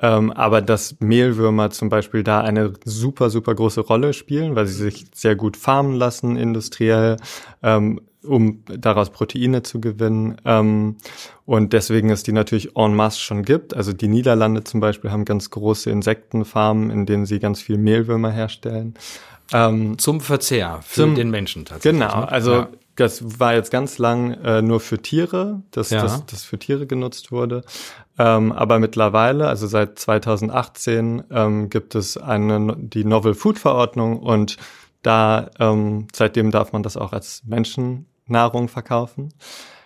Ähm, 0.00 0.30
aber 0.30 0.62
dass 0.62 0.96
Mehlwürmer 1.00 1.70
zum 1.70 1.88
Beispiel 1.88 2.22
da 2.22 2.40
eine 2.40 2.72
super, 2.84 3.30
super 3.30 3.54
große 3.54 3.80
Rolle 3.80 4.12
spielen, 4.12 4.54
weil 4.54 4.66
sie 4.66 4.84
sich 4.84 5.06
sehr 5.12 5.34
gut 5.34 5.56
farmen 5.56 5.94
lassen 5.96 6.36
industriell, 6.36 7.16
ähm, 7.62 8.00
um 8.24 8.62
daraus 8.66 9.10
Proteine 9.10 9.62
zu 9.62 9.80
gewinnen. 9.80 10.36
Ähm, 10.44 10.96
und 11.46 11.72
deswegen 11.72 12.10
es 12.10 12.22
die 12.22 12.32
natürlich 12.32 12.76
en 12.76 12.94
masse 12.94 13.18
schon 13.20 13.42
gibt. 13.42 13.74
Also 13.74 13.92
die 13.92 14.08
Niederlande 14.08 14.62
zum 14.62 14.80
Beispiel 14.80 15.10
haben 15.10 15.24
ganz 15.24 15.50
große 15.50 15.90
Insektenfarmen, 15.90 16.90
in 16.90 17.06
denen 17.06 17.26
sie 17.26 17.40
ganz 17.40 17.60
viel 17.60 17.78
Mehlwürmer 17.78 18.30
herstellen. 18.30 18.94
Ähm, 19.52 19.98
zum 19.98 20.20
Verzehr 20.20 20.80
für 20.82 21.02
zum, 21.02 21.14
den 21.14 21.30
Menschen 21.30 21.64
tatsächlich. 21.64 22.00
Genau, 22.00 22.20
ne? 22.20 22.30
also 22.30 22.52
ja. 22.52 22.68
Das 23.00 23.38
war 23.40 23.54
jetzt 23.54 23.70
ganz 23.70 23.98
lang 23.98 24.32
äh, 24.44 24.60
nur 24.60 24.80
für 24.80 25.00
Tiere, 25.00 25.62
dass 25.70 25.90
ja. 25.90 26.02
das, 26.02 26.26
das 26.26 26.44
für 26.44 26.58
Tiere 26.58 26.86
genutzt 26.86 27.30
wurde. 27.30 27.62
Ähm, 28.18 28.50
aber 28.50 28.78
mittlerweile, 28.80 29.48
also 29.48 29.66
seit 29.66 29.98
2018, 29.98 31.24
ähm, 31.30 31.70
gibt 31.70 31.94
es 31.94 32.16
eine 32.16 32.76
die 32.76 33.04
Novel 33.04 33.34
Food 33.34 33.58
Verordnung 33.58 34.18
und 34.18 34.56
da 35.02 35.50
ähm, 35.60 36.08
seitdem 36.12 36.50
darf 36.50 36.72
man 36.72 36.82
das 36.82 36.96
auch 36.96 37.12
als 37.12 37.42
Menschennahrung 37.46 38.68
verkaufen. 38.68 39.32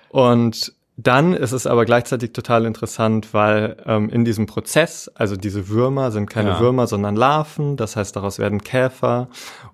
Und 0.09 0.75
dann 0.97 1.33
ist 1.33 1.53
es 1.53 1.67
aber 1.67 1.87
gleichzeitig 1.87 2.33
total 2.33 2.67
interessant, 2.67 3.33
weil 3.33 3.79
ähm, 3.87 4.11
in 4.11 4.27
diesem 4.27 4.45
Prozess, 4.47 5.11
also 5.15 5.37
diese 5.37 5.69
Würmer 5.69 6.11
sind 6.11 6.29
keine 6.29 6.51
ja. 6.51 6.61
Würmer, 6.61 6.87
sondern 6.87 7.17
Larven, 7.17 7.77
das 7.79 7.97
heißt, 7.97 8.15
daraus 8.15 8.39
werden 8.39 8.63
Käfer 8.63 9.29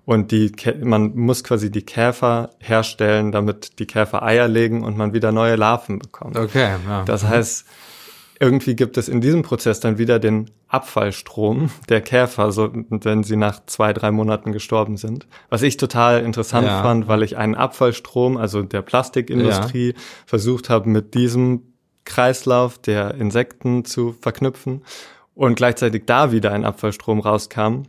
und 0.05 0.31
die 0.31 0.53
man 0.81 1.15
muss 1.15 1.43
quasi 1.43 1.71
die 1.71 1.81
Käfer 1.81 2.51
herstellen, 2.59 3.33
damit 3.33 3.79
die 3.79 3.85
Käfer 3.85 4.23
Eier 4.23 4.47
legen 4.47 4.83
und 4.83 4.97
man 4.97 5.13
wieder 5.13 5.33
neue 5.33 5.57
Larven 5.57 5.99
bekommt. 5.99 6.37
Okay. 6.37 6.75
Ja. 6.87 7.03
Das 7.03 7.25
heißt, 7.25 7.65
irgendwie 8.39 8.75
gibt 8.75 8.97
es 8.97 9.09
in 9.09 9.19
diesem 9.19 9.41
Prozess 9.41 9.81
dann 9.81 9.97
wieder 9.97 10.17
den 10.17 10.49
Abfallstrom 10.69 11.71
der 11.89 12.01
Käfer, 12.01 12.51
so, 12.53 12.71
wenn 12.73 13.23
sie 13.23 13.35
nach 13.35 13.65
zwei, 13.65 13.91
drei 13.91 14.11
Monaten 14.11 14.53
gestorben 14.53 14.95
sind. 14.95 15.27
Was 15.49 15.61
ich 15.61 15.75
total 15.75 16.23
interessant 16.23 16.67
ja. 16.67 16.81
fand, 16.81 17.09
weil 17.09 17.23
ich 17.23 17.35
einen 17.35 17.55
Abfallstrom, 17.55 18.37
also 18.37 18.63
der 18.63 18.81
Plastikindustrie, 18.81 19.89
ja. 19.89 20.01
versucht 20.25 20.69
habe, 20.69 20.89
mit 20.89 21.15
diesem 21.15 21.73
Kreislauf 22.05 22.77
der 22.77 23.15
Insekten 23.15 23.83
zu 23.83 24.13
verknüpfen 24.13 24.83
und 25.35 25.55
gleichzeitig 25.55 26.03
da 26.05 26.31
wieder 26.31 26.53
ein 26.53 26.63
Abfallstrom 26.63 27.19
rauskam, 27.19 27.83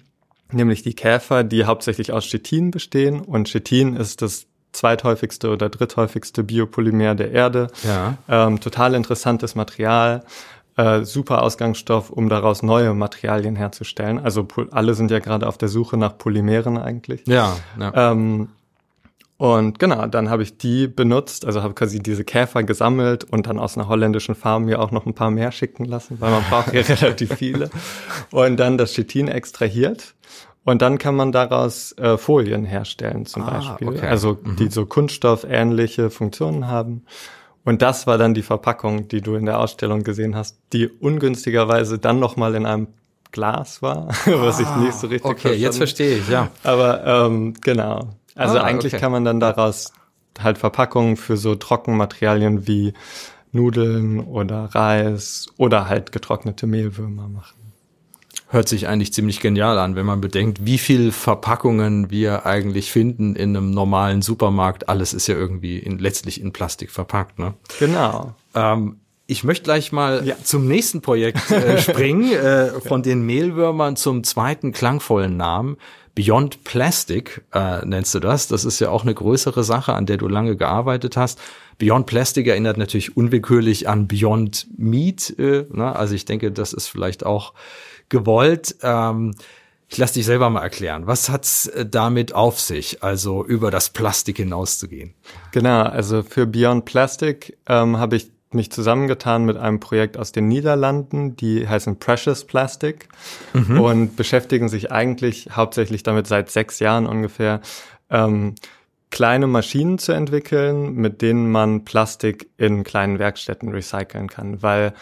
nämlich 0.50 0.82
die 0.82 0.94
Käfer, 0.94 1.44
die 1.44 1.64
hauptsächlich 1.64 2.12
aus 2.12 2.24
Chitin 2.24 2.72
bestehen 2.72 3.20
und 3.20 3.48
Chitin 3.48 3.94
ist 3.94 4.20
das 4.20 4.49
zweithäufigste 4.72 5.50
oder 5.50 5.68
dritthäufigste 5.68 6.44
Biopolymer 6.44 7.14
der 7.14 7.32
Erde. 7.32 7.68
Ja. 7.82 8.18
Ähm, 8.28 8.60
total 8.60 8.94
interessantes 8.94 9.54
Material, 9.54 10.24
äh, 10.76 11.04
super 11.04 11.42
Ausgangsstoff, 11.42 12.10
um 12.10 12.28
daraus 12.28 12.62
neue 12.62 12.94
Materialien 12.94 13.56
herzustellen. 13.56 14.18
Also 14.18 14.46
alle 14.70 14.94
sind 14.94 15.10
ja 15.10 15.18
gerade 15.18 15.46
auf 15.46 15.58
der 15.58 15.68
Suche 15.68 15.96
nach 15.96 16.16
Polymeren 16.16 16.78
eigentlich. 16.78 17.26
Ja. 17.26 17.56
ja. 17.78 18.12
Ähm, 18.12 18.48
und 19.36 19.78
genau, 19.78 20.06
dann 20.06 20.28
habe 20.28 20.42
ich 20.42 20.58
die 20.58 20.86
benutzt, 20.86 21.46
also 21.46 21.62
habe 21.62 21.72
quasi 21.72 21.98
diese 21.98 22.24
Käfer 22.24 22.62
gesammelt 22.62 23.24
und 23.24 23.46
dann 23.46 23.58
aus 23.58 23.78
einer 23.78 23.88
holländischen 23.88 24.34
Farm 24.34 24.66
mir 24.66 24.82
auch 24.82 24.90
noch 24.90 25.06
ein 25.06 25.14
paar 25.14 25.30
mehr 25.30 25.50
schicken 25.50 25.86
lassen, 25.86 26.20
weil 26.20 26.30
man 26.30 26.42
braucht 26.50 26.74
ja 26.74 26.82
relativ 26.88 27.36
viele. 27.36 27.70
Und 28.30 28.58
dann 28.58 28.76
das 28.76 28.92
Chitin 28.92 29.28
extrahiert 29.28 30.14
und 30.64 30.82
dann 30.82 30.98
kann 30.98 31.16
man 31.16 31.32
daraus 31.32 31.92
äh, 31.98 32.18
Folien 32.18 32.64
herstellen 32.64 33.26
zum 33.26 33.42
ah, 33.42 33.50
Beispiel. 33.50 33.88
Okay. 33.88 34.06
Also 34.06 34.38
mhm. 34.42 34.56
die 34.56 34.68
so 34.68 34.86
kunststoffähnliche 34.86 36.10
Funktionen 36.10 36.68
haben. 36.68 37.04
Und 37.64 37.82
das 37.82 38.06
war 38.06 38.18
dann 38.18 38.34
die 38.34 38.42
Verpackung, 38.42 39.08
die 39.08 39.20
du 39.20 39.34
in 39.34 39.46
der 39.46 39.58
Ausstellung 39.58 40.02
gesehen 40.02 40.34
hast, 40.34 40.58
die 40.72 40.88
ungünstigerweise 40.88 41.98
dann 41.98 42.18
nochmal 42.18 42.54
in 42.54 42.66
einem 42.66 42.88
Glas 43.32 43.80
war, 43.80 44.08
was 44.26 44.60
ich 44.60 44.66
ah, 44.66 44.78
nicht 44.78 44.94
so 44.94 45.06
richtig 45.06 45.30
Okay, 45.30 45.54
jetzt 45.54 45.76
verstehe 45.76 46.18
ich, 46.18 46.28
ja. 46.28 46.48
Aber 46.62 47.06
ähm, 47.06 47.54
genau. 47.60 48.10
Also 48.34 48.58
ah, 48.58 48.62
eigentlich 48.62 48.92
okay. 48.92 49.00
kann 49.00 49.12
man 49.12 49.24
dann 49.24 49.40
daraus 49.40 49.92
halt 50.38 50.58
Verpackungen 50.58 51.16
für 51.16 51.36
so 51.36 51.54
Trockenmaterialien 51.54 52.66
wie 52.66 52.94
Nudeln 53.52 54.20
oder 54.20 54.68
Reis 54.74 55.48
oder 55.56 55.88
halt 55.88 56.12
getrocknete 56.12 56.66
Mehlwürmer 56.66 57.28
machen 57.28 57.59
hört 58.50 58.68
sich 58.68 58.88
eigentlich 58.88 59.12
ziemlich 59.12 59.40
genial 59.40 59.78
an, 59.78 59.94
wenn 59.94 60.04
man 60.04 60.20
bedenkt, 60.20 60.64
wie 60.64 60.78
viel 60.78 61.12
Verpackungen 61.12 62.10
wir 62.10 62.46
eigentlich 62.46 62.90
finden 62.90 63.36
in 63.36 63.56
einem 63.56 63.70
normalen 63.70 64.22
Supermarkt. 64.22 64.88
Alles 64.88 65.14
ist 65.14 65.28
ja 65.28 65.36
irgendwie 65.36 65.78
in, 65.78 65.98
letztlich 65.98 66.40
in 66.40 66.52
Plastik 66.52 66.90
verpackt. 66.90 67.38
Ne? 67.38 67.54
Genau. 67.78 68.34
Ähm, 68.54 68.96
ich 69.28 69.44
möchte 69.44 69.62
gleich 69.62 69.92
mal 69.92 70.26
ja. 70.26 70.34
zum 70.42 70.66
nächsten 70.66 71.00
Projekt 71.00 71.48
äh, 71.52 71.78
springen, 71.80 72.32
äh, 72.32 72.80
von 72.80 73.04
den 73.04 73.22
Mehlwürmern 73.22 73.94
zum 73.94 74.24
zweiten 74.24 74.72
klangvollen 74.72 75.36
Namen. 75.36 75.76
Beyond 76.16 76.64
Plastic 76.64 77.42
äh, 77.54 77.86
nennst 77.86 78.12
du 78.16 78.18
das. 78.18 78.48
Das 78.48 78.64
ist 78.64 78.80
ja 78.80 78.90
auch 78.90 79.02
eine 79.02 79.14
größere 79.14 79.62
Sache, 79.62 79.94
an 79.94 80.06
der 80.06 80.16
du 80.16 80.26
lange 80.26 80.56
gearbeitet 80.56 81.16
hast. 81.16 81.40
Beyond 81.78 82.06
Plastic 82.06 82.48
erinnert 82.48 82.78
natürlich 82.78 83.16
unwillkürlich 83.16 83.88
an 83.88 84.08
Beyond 84.08 84.66
Meat. 84.76 85.38
Äh, 85.38 85.66
ne? 85.70 85.94
Also 85.94 86.16
ich 86.16 86.24
denke, 86.24 86.50
das 86.50 86.72
ist 86.72 86.88
vielleicht 86.88 87.24
auch 87.24 87.54
gewollt. 88.10 88.76
Ähm, 88.82 89.34
ich 89.88 89.98
lasse 89.98 90.14
dich 90.14 90.26
selber 90.26 90.50
mal 90.50 90.62
erklären. 90.62 91.06
Was 91.06 91.30
hat's 91.30 91.66
äh, 91.66 91.84
damit 91.84 92.34
auf 92.34 92.60
sich, 92.60 93.02
also 93.02 93.44
über 93.44 93.70
das 93.70 93.90
Plastik 93.90 94.36
hinauszugehen? 94.36 95.14
Genau, 95.50 95.82
also 95.82 96.22
für 96.22 96.46
Beyond 96.46 96.84
Plastic 96.84 97.58
ähm, 97.66 97.96
habe 97.96 98.16
ich 98.16 98.30
mich 98.52 98.70
zusammengetan 98.70 99.44
mit 99.44 99.56
einem 99.56 99.80
Projekt 99.80 100.16
aus 100.16 100.32
den 100.32 100.48
Niederlanden, 100.48 101.36
die 101.36 101.68
heißen 101.68 101.98
Precious 101.98 102.44
Plastic 102.44 103.08
mhm. 103.52 103.80
und 103.80 104.16
beschäftigen 104.16 104.68
sich 104.68 104.90
eigentlich 104.90 105.50
hauptsächlich 105.52 106.02
damit 106.02 106.26
seit 106.26 106.50
sechs 106.50 106.80
Jahren 106.80 107.06
ungefähr, 107.06 107.60
ähm, 108.10 108.54
kleine 109.10 109.46
Maschinen 109.46 109.98
zu 109.98 110.12
entwickeln, 110.12 110.94
mit 110.94 111.20
denen 111.20 111.50
man 111.50 111.84
Plastik 111.84 112.48
in 112.56 112.84
kleinen 112.84 113.18
Werkstätten 113.18 113.70
recyceln 113.70 114.28
kann, 114.28 114.62
weil 114.62 114.94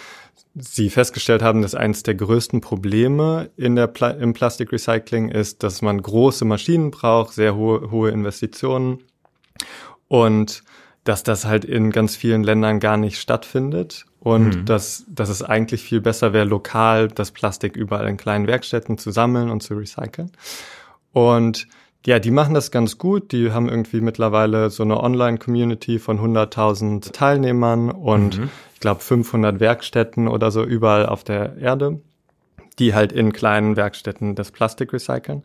Sie 0.61 0.91
festgestellt 0.91 1.43
haben, 1.43 1.63
dass 1.63 1.75
eines 1.75 2.03
der 2.03 2.15
größten 2.15 2.61
Probleme 2.61 3.51
in 3.57 3.77
der 3.77 3.87
Pla 3.87 4.11
im 4.11 4.33
Plastikrecycling 4.33 5.29
ist, 5.31 5.63
dass 5.63 5.83
man 5.83 6.01
große 6.01 6.45
Maschinen 6.45 6.91
braucht, 6.91 7.35
sehr 7.35 7.55
hohe, 7.55 7.91
hohe 7.91 8.11
Investitionen 8.11 8.99
und 10.09 10.63
dass 11.05 11.23
das 11.23 11.45
halt 11.45 11.65
in 11.65 11.91
ganz 11.91 12.17
vielen 12.17 12.43
Ländern 12.43 12.81
gar 12.81 12.97
nicht 12.97 13.19
stattfindet 13.19 14.05
und 14.21 14.57
mhm. 14.57 14.65
dass, 14.65 15.05
dass 15.09 15.29
es 15.29 15.43
eigentlich 15.43 15.83
viel 15.83 16.01
besser 16.01 16.33
wäre, 16.33 16.45
lokal 16.45 17.09
das 17.09 17.31
Plastik 17.31 17.77
überall 17.77 18.09
in 18.09 18.17
kleinen 18.17 18.47
Werkstätten 18.47 18.99
zu 18.99 19.11
sammeln 19.11 19.51
und 19.51 19.63
zu 19.63 19.75
recyceln. 19.75 20.33
Und 21.13 21.67
ja, 22.07 22.19
die 22.19 22.31
machen 22.31 22.55
das 22.55 22.71
ganz 22.71 22.97
gut. 22.99 23.33
Die 23.33 23.53
haben 23.53 23.69
irgendwie 23.69 24.01
mittlerweile 24.01 24.71
so 24.71 24.83
eine 24.83 25.03
Online-Community 25.03 25.99
von 25.99 26.19
100.000 26.19 27.13
Teilnehmern 27.13 27.91
und 27.91 28.39
mhm 28.39 28.51
ich 28.79 28.81
glaube, 28.81 29.01
500 29.01 29.59
Werkstätten 29.59 30.29
oder 30.29 30.53
so 30.53 30.63
überall 30.63 31.05
auf 31.05 31.25
der 31.25 31.57
Erde, 31.57 32.01
die 32.79 32.95
halt 32.95 33.11
in 33.11 33.33
kleinen 33.33 33.75
Werkstätten 33.75 34.37
das 34.37 34.53
Plastik 34.53 34.93
recyceln. 34.93 35.43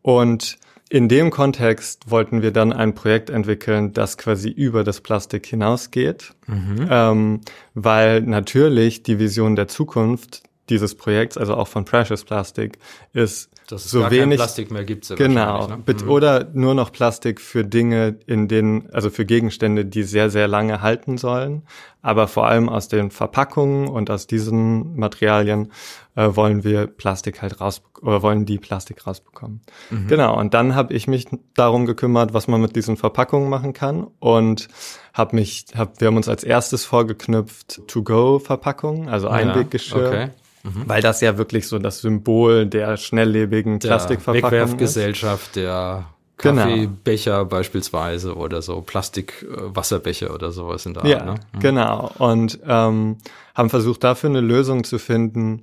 Und 0.00 0.56
in 0.88 1.06
dem 1.06 1.28
Kontext 1.28 2.10
wollten 2.10 2.40
wir 2.40 2.50
dann 2.50 2.72
ein 2.72 2.94
Projekt 2.94 3.28
entwickeln, 3.28 3.92
das 3.92 4.16
quasi 4.16 4.48
über 4.48 4.84
das 4.84 5.02
Plastik 5.02 5.44
hinausgeht, 5.44 6.32
mhm. 6.46 6.88
ähm, 6.90 7.40
weil 7.74 8.22
natürlich 8.22 9.02
die 9.02 9.18
Vision 9.18 9.54
der 9.54 9.68
Zukunft 9.68 10.42
dieses 10.72 10.94
Projekts, 10.94 11.36
also 11.36 11.54
auch 11.54 11.68
von 11.68 11.84
Precious 11.84 12.24
Plastic, 12.24 12.78
ist 13.12 13.50
dass 13.68 13.84
es 13.84 13.90
so 13.90 14.00
gar 14.00 14.10
wenig 14.10 14.38
Plastik 14.38 14.70
mehr 14.70 14.84
gibt. 14.84 15.08
Genau. 15.16 15.66
Ne? 15.66 15.78
Mhm. 15.86 16.08
Oder 16.08 16.48
nur 16.52 16.74
noch 16.74 16.92
Plastik 16.92 17.40
für 17.40 17.64
Dinge, 17.64 18.18
in 18.26 18.48
denen, 18.48 18.90
also 18.92 19.08
für 19.08 19.24
Gegenstände, 19.24 19.84
die 19.84 20.02
sehr, 20.02 20.30
sehr 20.30 20.48
lange 20.48 20.82
halten 20.82 21.16
sollen. 21.16 21.62
Aber 22.02 22.26
vor 22.26 22.46
allem 22.46 22.68
aus 22.68 22.88
den 22.88 23.10
Verpackungen 23.10 23.88
und 23.88 24.10
aus 24.10 24.26
diesen 24.26 24.96
Materialien 24.96 25.70
äh, 26.16 26.28
wollen 26.32 26.64
wir 26.64 26.86
Plastik 26.86 27.40
halt 27.40 27.60
raus 27.60 27.82
oder 28.00 28.22
wollen 28.22 28.44
die 28.44 28.58
Plastik 28.58 29.06
rausbekommen. 29.06 29.60
Mhm. 29.90 30.08
Genau. 30.08 30.38
Und 30.38 30.54
dann 30.54 30.74
habe 30.74 30.92
ich 30.94 31.06
mich 31.06 31.28
darum 31.54 31.86
gekümmert, 31.86 32.34
was 32.34 32.48
man 32.48 32.60
mit 32.60 32.74
diesen 32.74 32.96
Verpackungen 32.96 33.48
machen 33.48 33.72
kann 33.72 34.08
und 34.18 34.68
habe 35.12 35.36
mich, 35.36 35.66
hab, 35.76 36.00
wir 36.00 36.08
haben 36.08 36.16
uns 36.16 36.28
als 36.28 36.44
erstes 36.44 36.84
vorgeknüpft 36.84 37.82
To-Go-Verpackungen, 37.86 39.08
also 39.08 39.28
Einweggeschirr. 39.28 40.08
Okay 40.08 40.30
Mhm. 40.62 40.84
Weil 40.86 41.02
das 41.02 41.20
ja 41.20 41.38
wirklich 41.38 41.66
so 41.66 41.78
das 41.78 42.00
Symbol 42.00 42.66
der 42.66 42.96
schnelllebigen 42.96 43.80
der 43.80 43.88
Plastikverpackung 43.88 44.50
Wegwerfgesellschaft, 44.50 45.56
der 45.56 46.06
genau. 46.36 46.62
Kaffeebecher 46.62 47.38
genau. 47.38 47.44
beispielsweise 47.46 48.36
oder 48.36 48.62
so 48.62 48.80
Plastikwasserbecher 48.80 50.32
oder 50.32 50.52
sowas 50.52 50.86
in 50.86 50.94
der 50.94 51.06
ja, 51.06 51.18
Art. 51.18 51.26
Ne? 51.26 51.34
Mhm. 51.52 51.60
Genau. 51.60 52.12
Und 52.18 52.60
ähm, 52.66 53.18
haben 53.54 53.70
versucht, 53.70 54.04
dafür 54.04 54.30
eine 54.30 54.40
Lösung 54.40 54.84
zu 54.84 54.98
finden, 54.98 55.62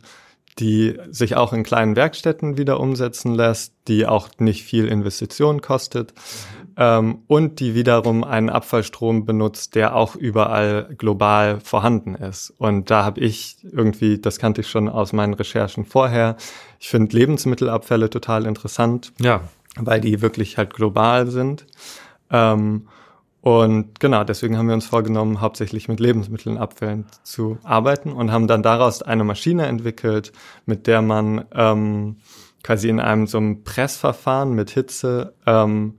die 0.59 0.97
sich 1.09 1.37
auch 1.37 1.53
in 1.53 1.63
kleinen 1.63 1.95
Werkstätten 1.95 2.57
wieder 2.57 2.81
umsetzen 2.81 3.33
lässt, 3.33 3.73
die 3.87 4.05
auch 4.05 4.27
nicht 4.39 4.63
viel 4.63 4.87
Investition 4.89 5.61
kostet 5.61 6.13
ähm, 6.79 7.23
und 7.27 7.59
die 7.59 7.75
wiederum 7.75 8.23
einen 8.23 8.49
Abfallstrom 8.49 9.25
benutzt, 9.25 9.75
der 9.75 9.97
auch 9.97 10.15
überall 10.15 10.95
global 10.97 11.59
vorhanden 11.59 12.15
ist. 12.15 12.53
Und 12.57 12.89
da 12.89 13.03
habe 13.03 13.19
ich 13.19 13.57
irgendwie, 13.69 14.17
das 14.17 14.39
kannte 14.39 14.61
ich 14.61 14.69
schon 14.69 14.87
aus 14.87 15.11
meinen 15.11 15.33
Recherchen 15.33 15.83
vorher, 15.83 16.37
ich 16.79 16.87
finde 16.87 17.17
Lebensmittelabfälle 17.17 18.09
total 18.09 18.45
interessant, 18.45 19.11
ja. 19.19 19.41
weil 19.75 19.99
die 19.99 20.21
wirklich 20.21 20.57
halt 20.57 20.73
global 20.73 21.27
sind. 21.27 21.65
Ähm, 22.31 22.87
und 23.41 23.99
genau, 23.99 24.23
deswegen 24.23 24.57
haben 24.57 24.67
wir 24.67 24.75
uns 24.75 24.85
vorgenommen, 24.85 25.41
hauptsächlich 25.41 25.89
mit 25.89 25.99
Lebensmittelabfällen 25.99 27.07
zu 27.23 27.57
arbeiten 27.63 28.13
und 28.13 28.31
haben 28.31 28.47
dann 28.47 28.63
daraus 28.63 29.01
eine 29.01 29.25
Maschine 29.25 29.65
entwickelt, 29.65 30.31
mit 30.65 30.87
der 30.87 31.01
man 31.01 31.43
ähm, 31.53 32.17
quasi 32.63 32.87
in 32.87 33.01
einem 33.01 33.27
so 33.27 33.37
einem 33.37 33.63
Pressverfahren 33.65 34.53
mit 34.53 34.69
Hitze 34.69 35.33
ähm, 35.45 35.95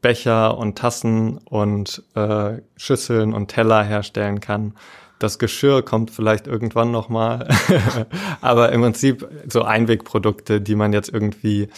Becher 0.00 0.56
und 0.56 0.78
Tassen 0.78 1.38
und 1.38 2.02
äh, 2.14 2.58
Schüsseln 2.76 3.34
und 3.34 3.48
Teller 3.48 3.82
herstellen 3.82 4.40
kann. 4.40 4.74
Das 5.18 5.38
Geschirr 5.38 5.82
kommt 5.82 6.12
vielleicht 6.12 6.46
irgendwann 6.46 6.92
noch 6.92 7.08
mal, 7.08 7.48
aber 8.40 8.70
im 8.70 8.82
Prinzip 8.82 9.28
so 9.48 9.62
Einwegprodukte, 9.62 10.60
die 10.60 10.76
man 10.76 10.92
jetzt 10.92 11.08
irgendwie 11.08 11.68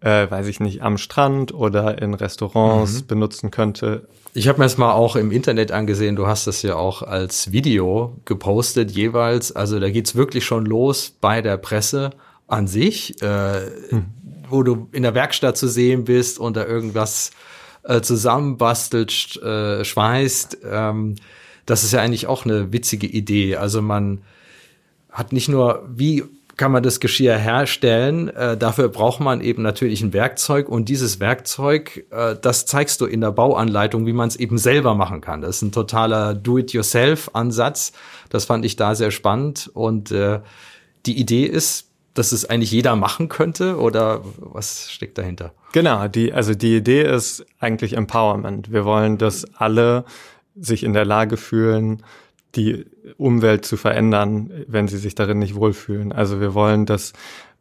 äh, 0.00 0.30
weiß 0.30 0.46
ich 0.46 0.60
nicht, 0.60 0.82
am 0.82 0.98
Strand 0.98 1.52
oder 1.52 2.00
in 2.00 2.14
Restaurants 2.14 3.02
mhm. 3.02 3.06
benutzen 3.06 3.50
könnte. 3.50 4.08
Ich 4.34 4.46
habe 4.48 4.58
mir 4.58 4.64
das 4.64 4.78
mal 4.78 4.92
auch 4.92 5.16
im 5.16 5.32
Internet 5.32 5.72
angesehen, 5.72 6.14
du 6.14 6.26
hast 6.26 6.46
das 6.46 6.62
ja 6.62 6.76
auch 6.76 7.02
als 7.02 7.50
Video 7.50 8.16
gepostet 8.24 8.90
jeweils. 8.90 9.54
Also 9.54 9.80
da 9.80 9.90
geht's 9.90 10.14
wirklich 10.14 10.44
schon 10.44 10.66
los 10.66 11.12
bei 11.20 11.42
der 11.42 11.56
Presse 11.56 12.10
an 12.46 12.66
sich, 12.66 13.20
äh, 13.22 13.60
mhm. 13.90 14.06
wo 14.48 14.62
du 14.62 14.88
in 14.92 15.02
der 15.02 15.14
Werkstatt 15.14 15.56
zu 15.56 15.68
sehen 15.68 16.04
bist 16.04 16.38
und 16.38 16.56
da 16.56 16.64
irgendwas 16.64 17.32
äh, 17.82 18.00
zusammenbastelt, 18.00 19.36
äh, 19.42 19.84
schweißt. 19.84 20.58
Ähm, 20.70 21.16
das 21.66 21.84
ist 21.84 21.92
ja 21.92 22.00
eigentlich 22.00 22.26
auch 22.26 22.44
eine 22.44 22.72
witzige 22.72 23.06
Idee. 23.06 23.56
Also 23.56 23.82
man 23.82 24.22
hat 25.10 25.32
nicht 25.32 25.48
nur, 25.48 25.86
wie 25.88 26.24
kann 26.58 26.72
man 26.72 26.82
das 26.82 27.00
Geschirr 27.00 27.38
herstellen. 27.38 28.28
Äh, 28.28 28.58
dafür 28.58 28.88
braucht 28.88 29.20
man 29.20 29.40
eben 29.40 29.62
natürlich 29.62 30.02
ein 30.02 30.12
Werkzeug 30.12 30.68
und 30.68 30.88
dieses 30.88 31.20
Werkzeug, 31.20 32.04
äh, 32.10 32.36
das 32.40 32.66
zeigst 32.66 33.00
du 33.00 33.06
in 33.06 33.22
der 33.22 33.30
Bauanleitung, 33.30 34.04
wie 34.06 34.12
man 34.12 34.28
es 34.28 34.36
eben 34.36 34.58
selber 34.58 34.94
machen 34.94 35.22
kann. 35.22 35.40
Das 35.40 35.56
ist 35.56 35.62
ein 35.62 35.72
totaler 35.72 36.34
Do-it-yourself-Ansatz. 36.34 37.92
Das 38.28 38.44
fand 38.44 38.64
ich 38.64 38.76
da 38.76 38.94
sehr 38.94 39.12
spannend 39.12 39.70
und 39.72 40.10
äh, 40.10 40.40
die 41.06 41.18
Idee 41.18 41.44
ist, 41.44 41.88
dass 42.14 42.32
es 42.32 42.44
eigentlich 42.44 42.72
jeder 42.72 42.96
machen 42.96 43.28
könnte 43.28 43.78
oder 43.78 44.22
was 44.38 44.90
steckt 44.90 45.16
dahinter? 45.16 45.52
Genau, 45.72 46.08
die, 46.08 46.32
also 46.32 46.54
die 46.54 46.76
Idee 46.76 47.02
ist 47.02 47.44
eigentlich 47.58 47.96
Empowerment. 47.96 48.72
Wir 48.72 48.84
wollen, 48.84 49.18
dass 49.18 49.44
alle 49.54 50.04
sich 50.56 50.82
in 50.82 50.92
der 50.92 51.04
Lage 51.04 51.36
fühlen, 51.36 52.02
die 52.54 52.86
Umwelt 53.18 53.64
zu 53.64 53.76
verändern, 53.76 54.50
wenn 54.66 54.88
sie 54.88 54.96
sich 54.96 55.14
darin 55.14 55.38
nicht 55.38 55.54
wohlfühlen. 55.54 56.12
Also 56.12 56.40
wir 56.40 56.54
wollen, 56.54 56.86
dass 56.86 57.12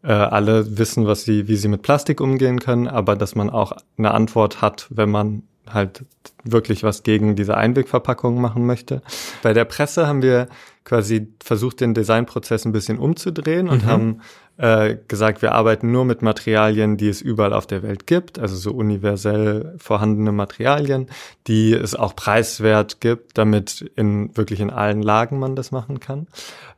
äh, 0.03 0.11
alle 0.11 0.77
wissen, 0.77 1.05
was 1.05 1.23
sie, 1.23 1.47
wie 1.47 1.57
sie 1.57 1.67
mit 1.67 1.81
Plastik 1.81 2.21
umgehen 2.21 2.59
können, 2.59 2.87
aber 2.87 3.15
dass 3.15 3.35
man 3.35 3.49
auch 3.49 3.73
eine 3.97 4.11
Antwort 4.11 4.61
hat, 4.61 4.87
wenn 4.89 5.09
man 5.09 5.43
halt 5.67 6.05
wirklich 6.43 6.83
was 6.83 7.03
gegen 7.03 7.35
diese 7.35 7.57
Einwegverpackungen 7.57 8.41
machen 8.41 8.65
möchte. 8.65 9.01
Bei 9.43 9.53
der 9.53 9.65
Presse 9.65 10.07
haben 10.07 10.21
wir 10.21 10.47
quasi 10.85 11.27
versucht, 11.43 11.81
den 11.81 11.93
Designprozess 11.93 12.63
ein 12.65 12.71
bisschen 12.71 12.97
umzudrehen 12.97 13.67
und 13.67 13.83
mhm. 13.83 13.87
haben 13.87 14.21
äh, 14.57 14.97
gesagt, 15.07 15.41
wir 15.41 15.53
arbeiten 15.53 15.91
nur 15.91 16.05
mit 16.05 16.21
Materialien, 16.21 16.97
die 16.97 17.09
es 17.09 17.21
überall 17.21 17.53
auf 17.53 17.67
der 17.67 17.83
Welt 17.83 18.07
gibt, 18.07 18.39
also 18.39 18.55
so 18.55 18.71
universell 18.71 19.75
vorhandene 19.77 20.31
Materialien, 20.31 21.07
die 21.47 21.73
es 21.73 21.95
auch 21.95 22.15
preiswert 22.15 22.99
gibt, 22.99 23.37
damit 23.37 23.91
in 23.95 24.35
wirklich 24.35 24.59
in 24.59 24.71
allen 24.71 25.01
Lagen 25.01 25.39
man 25.39 25.55
das 25.55 25.71
machen 25.71 25.99
kann. 25.99 26.27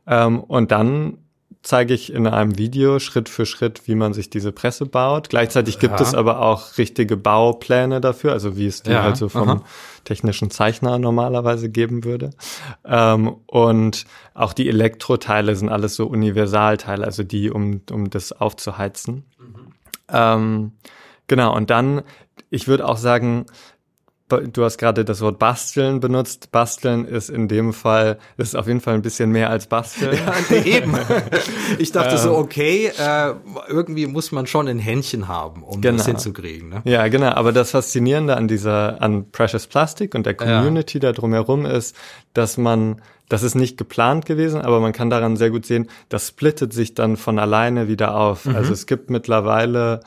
Ähm, 0.06 0.40
und 0.40 0.70
dann 0.70 1.18
zeige 1.62 1.92
ich 1.92 2.12
in 2.12 2.26
einem 2.26 2.56
Video 2.56 2.98
Schritt 2.98 3.28
für 3.28 3.44
Schritt, 3.44 3.86
wie 3.86 3.94
man 3.94 4.14
sich 4.14 4.30
diese 4.30 4.50
Presse 4.50 4.86
baut. 4.86 5.28
Gleichzeitig 5.28 5.78
gibt 5.78 6.00
ja. 6.00 6.06
es 6.06 6.14
aber 6.14 6.40
auch 6.40 6.78
richtige 6.78 7.16
Baupläne 7.16 8.00
dafür, 8.00 8.32
also 8.32 8.56
wie 8.56 8.66
es 8.66 8.82
die 8.82 8.92
ja. 8.92 9.02
halt 9.02 9.16
so 9.16 9.28
vom 9.28 9.48
Aha. 9.48 9.64
technischen 10.04 10.50
Zeichner 10.50 10.98
normalerweise 10.98 11.68
geben 11.68 12.04
würde. 12.04 12.30
Ähm, 12.84 13.36
und 13.46 14.06
auch 14.32 14.54
die 14.54 14.68
Elektroteile 14.68 15.54
sind 15.54 15.68
alles 15.68 15.96
so 15.96 16.06
Universalteile, 16.06 17.04
also 17.04 17.24
die, 17.24 17.50
um, 17.50 17.82
um 17.90 18.08
das 18.08 18.32
aufzuheizen. 18.32 19.24
Mhm. 19.38 19.72
Ähm, 20.08 20.72
genau, 21.26 21.54
und 21.54 21.68
dann, 21.68 22.02
ich 22.48 22.68
würde 22.68 22.88
auch 22.88 22.96
sagen, 22.96 23.44
du 24.38 24.64
hast 24.64 24.78
gerade 24.78 25.04
das 25.04 25.20
Wort 25.20 25.38
basteln 25.38 26.00
benutzt. 26.00 26.50
Basteln 26.52 27.04
ist 27.04 27.30
in 27.30 27.48
dem 27.48 27.72
Fall, 27.72 28.18
ist 28.36 28.56
auf 28.56 28.66
jeden 28.66 28.80
Fall 28.80 28.94
ein 28.94 29.02
bisschen 29.02 29.30
mehr 29.30 29.50
als 29.50 29.66
basteln. 29.66 30.18
Ja, 30.50 30.56
eben. 30.56 30.94
Ich 31.78 31.92
dachte 31.92 32.18
so, 32.18 32.30
ähm. 32.30 32.42
okay, 32.42 32.86
äh, 32.98 33.34
irgendwie 33.68 34.06
muss 34.06 34.32
man 34.32 34.46
schon 34.46 34.68
ein 34.68 34.78
Händchen 34.78 35.28
haben, 35.28 35.62
um 35.62 35.80
genau. 35.80 35.98
das 35.98 36.06
hinzukriegen. 36.06 36.68
Ne? 36.68 36.82
Ja, 36.84 37.06
genau. 37.08 37.30
Aber 37.30 37.52
das 37.52 37.70
Faszinierende 37.70 38.36
an 38.36 38.48
dieser, 38.48 39.00
an 39.00 39.30
Precious 39.30 39.66
Plastic 39.66 40.14
und 40.14 40.26
der 40.26 40.34
Community 40.34 40.98
ja. 40.98 41.02
da 41.02 41.12
drumherum 41.12 41.66
ist, 41.66 41.96
dass 42.34 42.56
man 42.56 43.00
das 43.30 43.44
ist 43.44 43.54
nicht 43.54 43.78
geplant 43.78 44.26
gewesen, 44.26 44.60
aber 44.60 44.80
man 44.80 44.92
kann 44.92 45.08
daran 45.08 45.36
sehr 45.36 45.50
gut 45.50 45.64
sehen, 45.64 45.88
das 46.08 46.26
splittet 46.26 46.72
sich 46.72 46.94
dann 46.94 47.16
von 47.16 47.38
alleine 47.38 47.86
wieder 47.86 48.16
auf. 48.16 48.44
Mhm. 48.44 48.56
Also 48.56 48.72
es 48.72 48.86
gibt 48.86 49.08
mittlerweile 49.08 50.00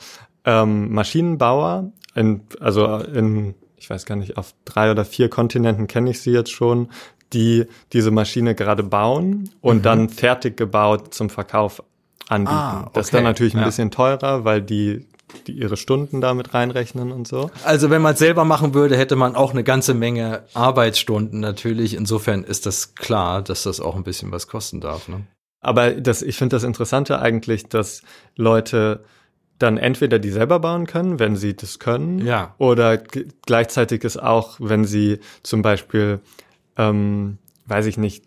ähm, 0.44 0.92
Maschinenbauer, 0.92 1.90
in, 2.14 2.42
also 2.60 2.98
in 2.98 3.54
ich 3.84 3.90
weiß 3.90 4.06
gar 4.06 4.16
nicht, 4.16 4.38
auf 4.38 4.54
drei 4.64 4.90
oder 4.90 5.04
vier 5.04 5.28
Kontinenten 5.28 5.86
kenne 5.86 6.08
ich 6.08 6.22
sie 6.22 6.30
jetzt 6.30 6.50
schon, 6.50 6.88
die 7.34 7.66
diese 7.92 8.10
Maschine 8.10 8.54
gerade 8.54 8.82
bauen 8.82 9.50
und 9.60 9.78
mhm. 9.78 9.82
dann 9.82 10.08
fertig 10.08 10.56
gebaut 10.56 11.12
zum 11.12 11.28
Verkauf 11.28 11.82
anbieten. 12.28 12.56
Ah, 12.56 12.80
okay. 12.80 12.90
Das 12.94 13.06
ist 13.06 13.14
dann 13.14 13.24
natürlich 13.24 13.52
ein 13.52 13.60
ja. 13.60 13.66
bisschen 13.66 13.90
teurer, 13.90 14.44
weil 14.46 14.62
die 14.62 15.06
die 15.48 15.52
ihre 15.52 15.76
Stunden 15.76 16.20
damit 16.20 16.54
reinrechnen 16.54 17.10
und 17.10 17.26
so. 17.26 17.50
Also 17.64 17.90
wenn 17.90 18.00
man 18.00 18.12
es 18.12 18.20
selber 18.20 18.44
machen 18.44 18.72
würde, 18.72 18.96
hätte 18.96 19.16
man 19.16 19.34
auch 19.34 19.50
eine 19.50 19.64
ganze 19.64 19.92
Menge 19.92 20.44
Arbeitsstunden 20.54 21.40
natürlich. 21.40 21.94
Insofern 21.94 22.44
ist 22.44 22.66
das 22.66 22.94
klar, 22.94 23.42
dass 23.42 23.64
das 23.64 23.80
auch 23.80 23.96
ein 23.96 24.04
bisschen 24.04 24.30
was 24.30 24.46
kosten 24.46 24.80
darf. 24.80 25.08
Ne? 25.08 25.26
Aber 25.60 25.90
das, 25.90 26.22
ich 26.22 26.36
finde 26.36 26.54
das 26.54 26.62
Interessante 26.62 27.18
eigentlich, 27.18 27.66
dass 27.66 28.02
Leute 28.36 29.04
dann 29.58 29.78
entweder 29.78 30.18
die 30.18 30.30
selber 30.30 30.58
bauen 30.60 30.86
können, 30.86 31.18
wenn 31.18 31.36
sie 31.36 31.54
das 31.54 31.78
können, 31.78 32.18
ja. 32.24 32.54
oder 32.58 32.98
gleichzeitig 33.46 34.04
ist 34.04 34.20
auch, 34.22 34.56
wenn 34.60 34.84
sie 34.84 35.20
zum 35.42 35.62
Beispiel, 35.62 36.20
ähm, 36.76 37.38
weiß 37.66 37.86
ich 37.86 37.96
nicht, 37.96 38.24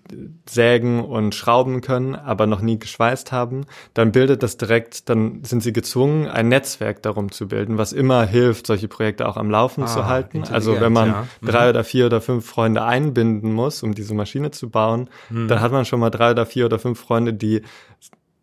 sägen 0.50 1.04
und 1.04 1.36
schrauben 1.36 1.82
können, 1.82 2.16
aber 2.16 2.48
noch 2.48 2.62
nie 2.62 2.80
geschweißt 2.80 3.32
haben, 3.32 3.66
dann 3.94 4.12
bildet 4.12 4.42
das 4.42 4.58
direkt, 4.58 5.10
dann 5.10 5.44
sind 5.44 5.62
sie 5.62 5.74
gezwungen, 5.74 6.28
ein 6.28 6.48
Netzwerk 6.48 7.04
darum 7.04 7.32
zu 7.32 7.48
bilden, 7.48 7.78
was 7.78 7.94
immer 7.94 8.26
hilft, 8.26 8.66
solche 8.66 8.88
Projekte 8.88 9.28
auch 9.28 9.38
am 9.38 9.52
Laufen 9.52 9.84
ah, 9.84 9.88
zu 9.88 10.06
halten. 10.06 10.44
Also 10.50 10.82
wenn 10.82 10.94
man 10.94 11.10
ja. 11.10 11.28
mhm. 11.42 11.46
drei 11.46 11.70
oder 11.70 11.84
vier 11.84 12.08
oder 12.08 12.20
fünf 12.20 12.48
Freunde 12.48 12.84
einbinden 12.84 13.54
muss, 13.54 13.84
um 13.84 13.94
diese 13.94 14.16
Maschine 14.16 14.50
zu 14.50 14.70
bauen, 14.70 15.08
mhm. 15.30 15.48
dann 15.50 15.62
hat 15.62 15.72
man 15.72 15.86
schon 15.86 16.00
mal 16.00 16.10
drei 16.10 16.32
oder 16.32 16.48
vier 16.48 16.66
oder 16.66 16.80
fünf 16.80 17.00
Freunde, 17.00 17.34
die 17.34 17.62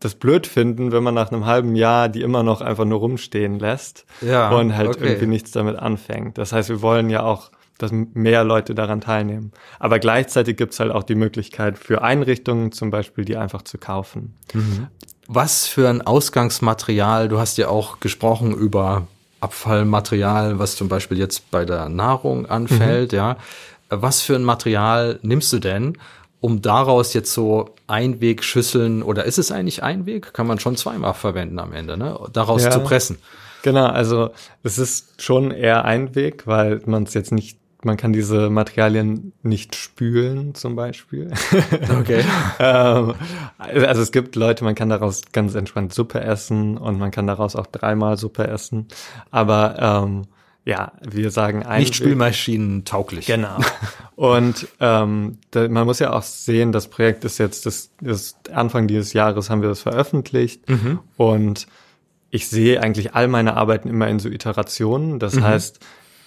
das 0.05 0.15
blöd 0.15 0.47
finden, 0.47 0.93
wenn 0.93 1.03
man 1.03 1.15
nach 1.15 1.33
einem 1.33 1.47
halben 1.47 1.75
Jahr 1.75 2.09
die 2.09 2.23
immer 2.23 2.43
noch 2.43 2.61
einfach 2.61 2.85
nur 2.85 2.99
rumstehen 2.99 3.59
lässt 3.59 4.05
ja, 4.21 4.51
und 4.51 4.77
halt 4.77 4.91
okay. 4.91 5.07
irgendwie 5.07 5.27
nichts 5.27 5.51
damit 5.53 5.77
anfängt. 5.77 6.37
Das 6.37 6.53
heißt, 6.53 6.69
wir 6.69 6.83
wollen 6.83 7.09
ja 7.09 7.23
auch, 7.23 7.51
dass 7.79 7.91
mehr 7.93 8.45
Leute 8.45 8.75
daran 8.75 9.01
teilnehmen. 9.01 9.53
Aber 9.79 9.99
gleichzeitig 9.99 10.57
gibt's 10.57 10.79
halt 10.79 10.93
auch 10.93 11.03
die 11.03 11.15
Möglichkeit 11.15 11.79
für 11.79 12.03
Einrichtungen 12.03 12.71
zum 12.71 12.91
Beispiel, 12.91 13.25
die 13.25 13.37
einfach 13.37 13.63
zu 13.63 13.79
kaufen. 13.79 14.37
Mhm. 14.53 14.89
Was 15.27 15.67
für 15.67 15.89
ein 15.89 16.03
Ausgangsmaterial, 16.03 17.29
du 17.29 17.39
hast 17.39 17.57
ja 17.57 17.69
auch 17.69 17.99
gesprochen 18.01 18.53
über 18.53 19.07
Abfallmaterial, 19.41 20.59
was 20.59 20.77
zum 20.77 20.89
Beispiel 20.89 21.19
jetzt 21.19 21.51
bei 21.51 21.65
der 21.65 21.89
Nahrung 21.89 22.47
anfällt, 22.47 23.13
mhm. 23.13 23.19
ja. 23.19 23.37
Was 23.91 24.23
für 24.23 24.35
ein 24.35 24.45
Material 24.45 25.19
nimmst 25.23 25.53
du 25.53 25.59
denn? 25.59 25.99
Um 26.45 26.61
daraus 26.61 27.15
jetzt 27.15 27.33
so 27.33 27.71
Einwegschüsseln 27.87 29.03
oder 29.03 29.25
ist 29.25 29.39
es 29.39 29.51
eigentlich 29.51 29.83
Einweg? 29.83 30.35
Kann 30.35 30.47
man 30.47 30.59
schon 30.59 30.77
zweimal 30.77 31.15
verwenden 31.15 31.59
am 31.59 31.73
Ende, 31.73 31.97
ne? 31.97 32.21
Daraus 32.35 32.65
ja, 32.65 32.71
zu 32.71 32.81
pressen. 32.81 33.17
Genau, 33.63 33.87
also 33.87 34.29
es 34.63 34.77
ist 34.77 35.23
schon 35.23 35.53
eher 35.53 35.87
Einweg, 35.87 36.47
weil 36.47 36.83
man 36.85 37.05
es 37.05 37.15
jetzt 37.15 37.33
nicht, 37.33 37.59
man 37.83 37.97
kann 37.97 38.13
diese 38.13 38.51
Materialien 38.51 39.33
nicht 39.43 39.75
spülen 39.75 40.55
zum 40.55 40.77
Beispiel. 40.77 41.31
Okay. 41.99 42.23
ähm, 42.59 43.15
also 43.57 44.03
es 44.03 44.13
gibt 44.13 44.37
Leute, 44.37 44.65
man 44.65 44.75
kann 44.75 44.91
daraus 44.91 45.23
ganz 45.33 45.55
entspannt 45.55 45.95
Suppe 45.95 46.21
essen 46.21 46.77
und 46.77 46.99
man 46.99 47.11
kann 47.11 47.27
daraus 47.27 47.57
auch 47.57 47.67
dreimal 47.67 48.19
Suppe 48.19 48.47
essen. 48.49 48.89
Aber 49.31 49.77
ähm, 50.05 50.27
ja, 50.65 50.93
wir 51.03 51.31
sagen 51.31 51.63
Einweg. 51.63 51.81
Nicht 51.81 51.95
Spülmaschinen 51.97 52.85
tauglich. 52.85 53.27
Genau. 53.27 53.59
Und 54.17 54.67
ähm, 54.81 55.39
da, 55.51 55.69
man 55.69 55.87
muss 55.87 55.99
ja 55.99 56.13
auch 56.13 56.23
sehen, 56.23 56.73
das 56.73 56.89
Projekt 56.89 57.25
ist 57.25 57.39
jetzt, 57.39 57.67
das, 57.67 57.91
das 58.01 58.37
Anfang 58.53 58.87
dieses 58.87 59.13
Jahres 59.13 59.51
haben 59.51 59.61
wir 59.61 59.69
das 59.69 59.81
veröffentlicht 59.81 60.69
mhm. 60.69 61.01
und 61.17 61.67
ich 62.31 62.49
sehe 62.49 62.81
eigentlich 62.81 63.15
all 63.15 63.29
meine 63.29 63.57
Arbeiten 63.57 63.89
immer 63.89 64.09
in 64.09 64.19
so 64.21 64.29
Iterationen. 64.29 65.19
Das 65.19 65.35
mhm. 65.35 65.45
heißt, 65.45 65.81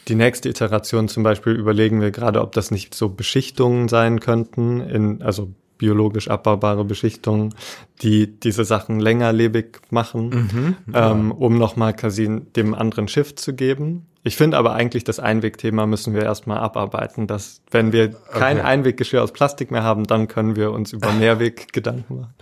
die 0.07 0.15
nächste 0.15 0.49
Iteration 0.49 1.07
zum 1.07 1.23
Beispiel 1.23 1.53
überlegen 1.53 2.01
wir 2.01 2.11
gerade, 2.11 2.41
ob 2.41 2.53
das 2.53 2.71
nicht 2.71 2.93
so 2.93 3.09
Beschichtungen 3.09 3.87
sein 3.87 4.19
könnten, 4.19 4.81
in, 4.81 5.21
also 5.21 5.53
biologisch 5.77 6.29
abbaubare 6.29 6.83
Beschichtungen, 6.85 7.53
die 8.01 8.39
diese 8.39 8.65
Sachen 8.65 8.99
längerlebig 8.99 9.79
machen, 9.89 10.29
mhm, 10.29 10.75
ähm, 10.93 11.31
um 11.31 11.57
nochmal 11.57 11.93
quasi 11.93 12.41
dem 12.55 12.73
anderen 12.73 13.07
Shift 13.07 13.39
zu 13.39 13.53
geben. 13.53 14.07
Ich 14.27 14.35
finde 14.35 14.57
aber 14.57 14.73
eigentlich, 14.73 15.05
das 15.05 15.19
Einwegthema 15.19 15.85
müssen 15.85 16.13
wir 16.13 16.23
erstmal 16.23 16.57
abarbeiten, 16.57 17.27
dass 17.27 17.61
wenn 17.71 17.93
wir 17.93 18.09
kein 18.09 18.57
okay. 18.57 18.67
Einweggeschirr 18.67 19.23
aus 19.23 19.31
Plastik 19.31 19.71
mehr 19.71 19.83
haben, 19.83 20.05
dann 20.05 20.27
können 20.27 20.57
wir 20.57 20.71
uns 20.71 20.91
über 20.91 21.11
Mehrweg 21.13 21.71
Gedanken 21.71 22.19
machen. 22.19 22.33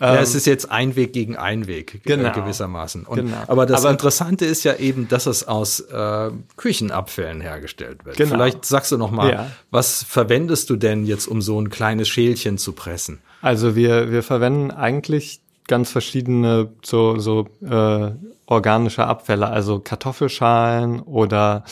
Ja, 0.00 0.14
ähm, 0.14 0.22
es 0.22 0.34
ist 0.34 0.46
jetzt 0.46 0.70
Einweg 0.70 1.12
gegen 1.12 1.36
Einweg 1.36 2.00
genau, 2.04 2.32
gewissermaßen. 2.32 3.04
Und, 3.04 3.16
genau. 3.18 3.36
Aber 3.48 3.66
das 3.66 3.82
aber, 3.84 3.90
Interessante 3.90 4.46
ist 4.46 4.64
ja 4.64 4.76
eben, 4.76 5.08
dass 5.08 5.26
es 5.26 5.46
aus 5.46 5.80
äh, 5.80 6.30
Küchenabfällen 6.56 7.42
hergestellt 7.42 8.06
wird. 8.06 8.16
Genau. 8.16 8.30
Vielleicht 8.30 8.64
sagst 8.64 8.90
du 8.92 8.96
noch 8.96 9.10
mal, 9.10 9.30
ja. 9.30 9.50
was 9.70 10.04
verwendest 10.04 10.70
du 10.70 10.76
denn 10.76 11.04
jetzt, 11.04 11.26
um 11.26 11.42
so 11.42 11.60
ein 11.60 11.68
kleines 11.68 12.08
Schälchen 12.08 12.56
zu 12.56 12.72
pressen? 12.72 13.20
Also 13.42 13.76
wir 13.76 14.10
wir 14.10 14.22
verwenden 14.22 14.70
eigentlich 14.70 15.42
ganz 15.68 15.90
verschiedene 15.90 16.70
so 16.84 17.18
so 17.18 17.46
äh, 17.62 18.10
organische 18.46 19.06
Abfälle, 19.06 19.48
also 19.48 19.80
Kartoffelschalen 19.80 21.00
oder 21.00 21.64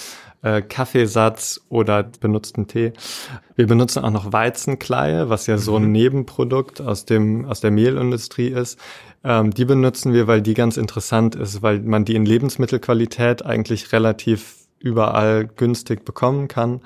äh, 0.43 0.63
Kaffeesatz 0.63 1.61
oder 1.69 2.03
benutzten 2.03 2.67
Tee. 2.67 2.93
Wir 3.57 3.67
benutzen 3.67 4.05
auch 4.05 4.11
noch 4.11 4.33
Weizenkleie, 4.33 5.31
was 5.31 5.47
ja 5.47 5.59
so 5.59 5.77
ein 5.77 5.85
mhm. 5.87 5.93
Nebenprodukt 5.93 6.81
aus 6.81 7.05
dem 7.07 7.47
aus 7.47 7.61
der 7.61 7.71
Mehlindustrie 7.71 8.49
ist. 8.49 8.79
Ähm, 9.25 9.53
die 9.53 9.65
benutzen 9.65 10.13
wir, 10.13 10.27
weil 10.27 10.43
die 10.43 10.55
ganz 10.55 10.77
interessant 10.77 11.35
ist, 11.35 11.63
weil 11.63 11.81
man 11.81 12.05
die 12.05 12.15
in 12.15 12.27
Lebensmittelqualität 12.27 13.45
eigentlich 13.45 13.93
relativ 13.93 14.57
überall 14.79 15.47
günstig 15.47 16.05
bekommen 16.05 16.47
kann 16.47 16.83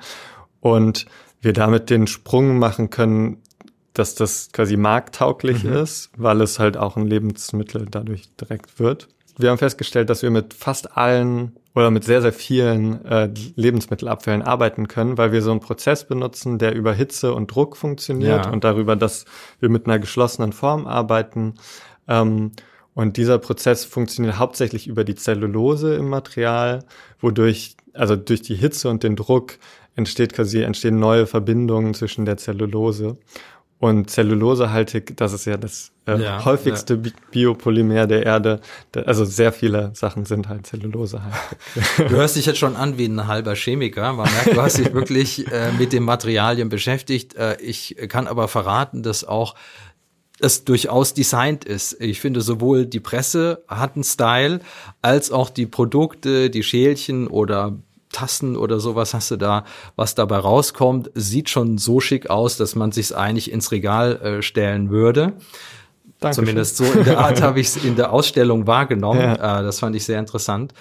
und 0.61 1.05
wir 1.41 1.53
damit 1.53 1.89
den 1.89 2.07
Sprung 2.07 2.57
machen 2.59 2.89
können, 2.89 3.41
dass 3.99 4.15
das 4.15 4.49
quasi 4.51 4.77
markttauglich 4.77 5.63
mhm. 5.63 5.73
ist, 5.73 6.09
weil 6.17 6.41
es 6.41 6.57
halt 6.57 6.77
auch 6.77 6.97
ein 6.97 7.05
Lebensmittel 7.05 7.85
dadurch 7.89 8.29
direkt 8.37 8.79
wird 8.79 9.07
wir 9.39 9.49
haben 9.49 9.57
festgestellt, 9.57 10.09
dass 10.09 10.21
wir 10.21 10.31
mit 10.31 10.53
fast 10.53 10.97
allen 10.97 11.55
oder 11.73 11.91
mit 11.91 12.03
sehr, 12.03 12.21
sehr 12.21 12.33
vielen 12.33 13.05
äh, 13.05 13.29
Lebensmittelabfällen 13.55 14.41
arbeiten 14.41 14.89
können, 14.89 15.17
weil 15.17 15.31
wir 15.31 15.41
so 15.41 15.51
einen 15.51 15.61
Prozess 15.61 16.03
benutzen, 16.03 16.57
der 16.57 16.75
über 16.75 16.91
Hitze 16.91 17.33
und 17.33 17.47
Druck 17.47 17.77
funktioniert 17.77 18.45
ja. 18.45 18.51
und 18.51 18.65
darüber, 18.65 18.97
dass 18.97 19.23
wir 19.61 19.69
mit 19.69 19.85
einer 19.85 19.97
geschlossenen 19.97 20.51
Form 20.51 20.87
arbeiten. 20.87 21.55
Ähm, 22.09 22.51
und 22.93 23.15
dieser 23.15 23.37
Prozess 23.37 23.85
funktioniert 23.85 24.37
hauptsächlich 24.37 24.87
über 24.87 25.05
die 25.05 25.15
Zellulose 25.15 25.95
im 25.95 26.09
Material, 26.09 26.83
wodurch, 27.21 27.77
also 27.93 28.17
durch 28.17 28.41
die 28.41 28.55
Hitze 28.55 28.89
und 28.89 29.03
den 29.03 29.15
Druck 29.15 29.57
entsteht 29.95 30.33
quasi, 30.33 30.63
entstehen 30.63 30.99
neue 30.99 31.27
Verbindungen 31.27 31.93
zwischen 31.93 32.25
der 32.25 32.35
Zellulose. 32.35 33.17
Und 33.79 34.09
zellulosehaltig, 34.09 35.15
das 35.15 35.31
ist 35.31 35.45
ja 35.45 35.55
das 35.55 35.91
äh, 36.05 36.21
ja, 36.21 36.43
häufigste 36.43 36.99
ja. 37.01 37.11
Biopolymer 37.31 38.07
der 38.07 38.25
Erde. 38.25 38.59
Also 39.05 39.23
sehr 39.23 39.53
viele 39.53 39.91
Sachen 39.93 40.25
sind 40.25 40.49
halt 40.49 40.67
zellulosehaltig. 40.67 41.57
Du 41.97 42.09
hörst 42.09 42.35
dich 42.35 42.45
jetzt 42.45 42.59
schon 42.59 42.75
an 42.75 42.97
wie 42.97 43.05
ein 43.05 43.27
halber 43.27 43.55
Chemiker. 43.55 44.11
Man 44.11 44.29
merkt, 44.29 44.57
du 44.57 44.61
hast 44.61 44.79
dich 44.79 44.93
wirklich 44.93 45.49
äh, 45.49 45.71
mit 45.71 45.93
den 45.93 46.03
Materialien 46.03 46.67
beschäftigt. 46.67 47.35
Äh, 47.35 47.55
ich 47.61 47.95
kann 48.09 48.27
aber 48.27 48.49
verraten, 48.49 49.01
dass 49.01 49.23
auch 49.23 49.55
es 50.41 50.65
durchaus 50.65 51.13
designt 51.13 51.63
ist. 51.63 52.01
Ich 52.01 52.19
finde, 52.19 52.41
sowohl 52.41 52.85
die 52.85 52.99
Presse 52.99 53.63
hat 53.67 53.95
einen 53.95 54.03
Style, 54.03 54.59
als 55.01 55.31
auch 55.31 55.49
die 55.49 55.65
Produkte, 55.65 56.49
die 56.49 56.63
Schälchen 56.63 57.27
oder 57.27 57.77
Tassen 58.11 58.55
oder 58.55 58.79
sowas 58.79 59.13
hast 59.13 59.31
du 59.31 59.37
da, 59.37 59.65
was 59.95 60.15
dabei 60.15 60.37
rauskommt, 60.37 61.11
sieht 61.13 61.49
schon 61.49 61.77
so 61.77 61.99
schick 61.99 62.29
aus, 62.29 62.57
dass 62.57 62.75
man 62.75 62.91
sich 62.91 63.15
eigentlich 63.15 63.51
ins 63.51 63.71
Regal 63.71 64.15
äh, 64.21 64.41
stellen 64.41 64.89
würde. 64.89 65.33
Dankeschön. 66.19 66.45
Zumindest 66.45 66.77
so 66.77 66.85
in 66.85 67.03
der 67.05 67.19
Art 67.19 67.41
habe 67.41 67.59
ich 67.59 67.67
es 67.67 67.83
in 67.83 67.95
der 67.95 68.11
Ausstellung 68.11 68.67
wahrgenommen. 68.67 69.21
Ja. 69.21 69.59
Äh, 69.59 69.63
das 69.63 69.79
fand 69.79 69.95
ich 69.95 70.05
sehr 70.05 70.19
interessant. 70.19 70.73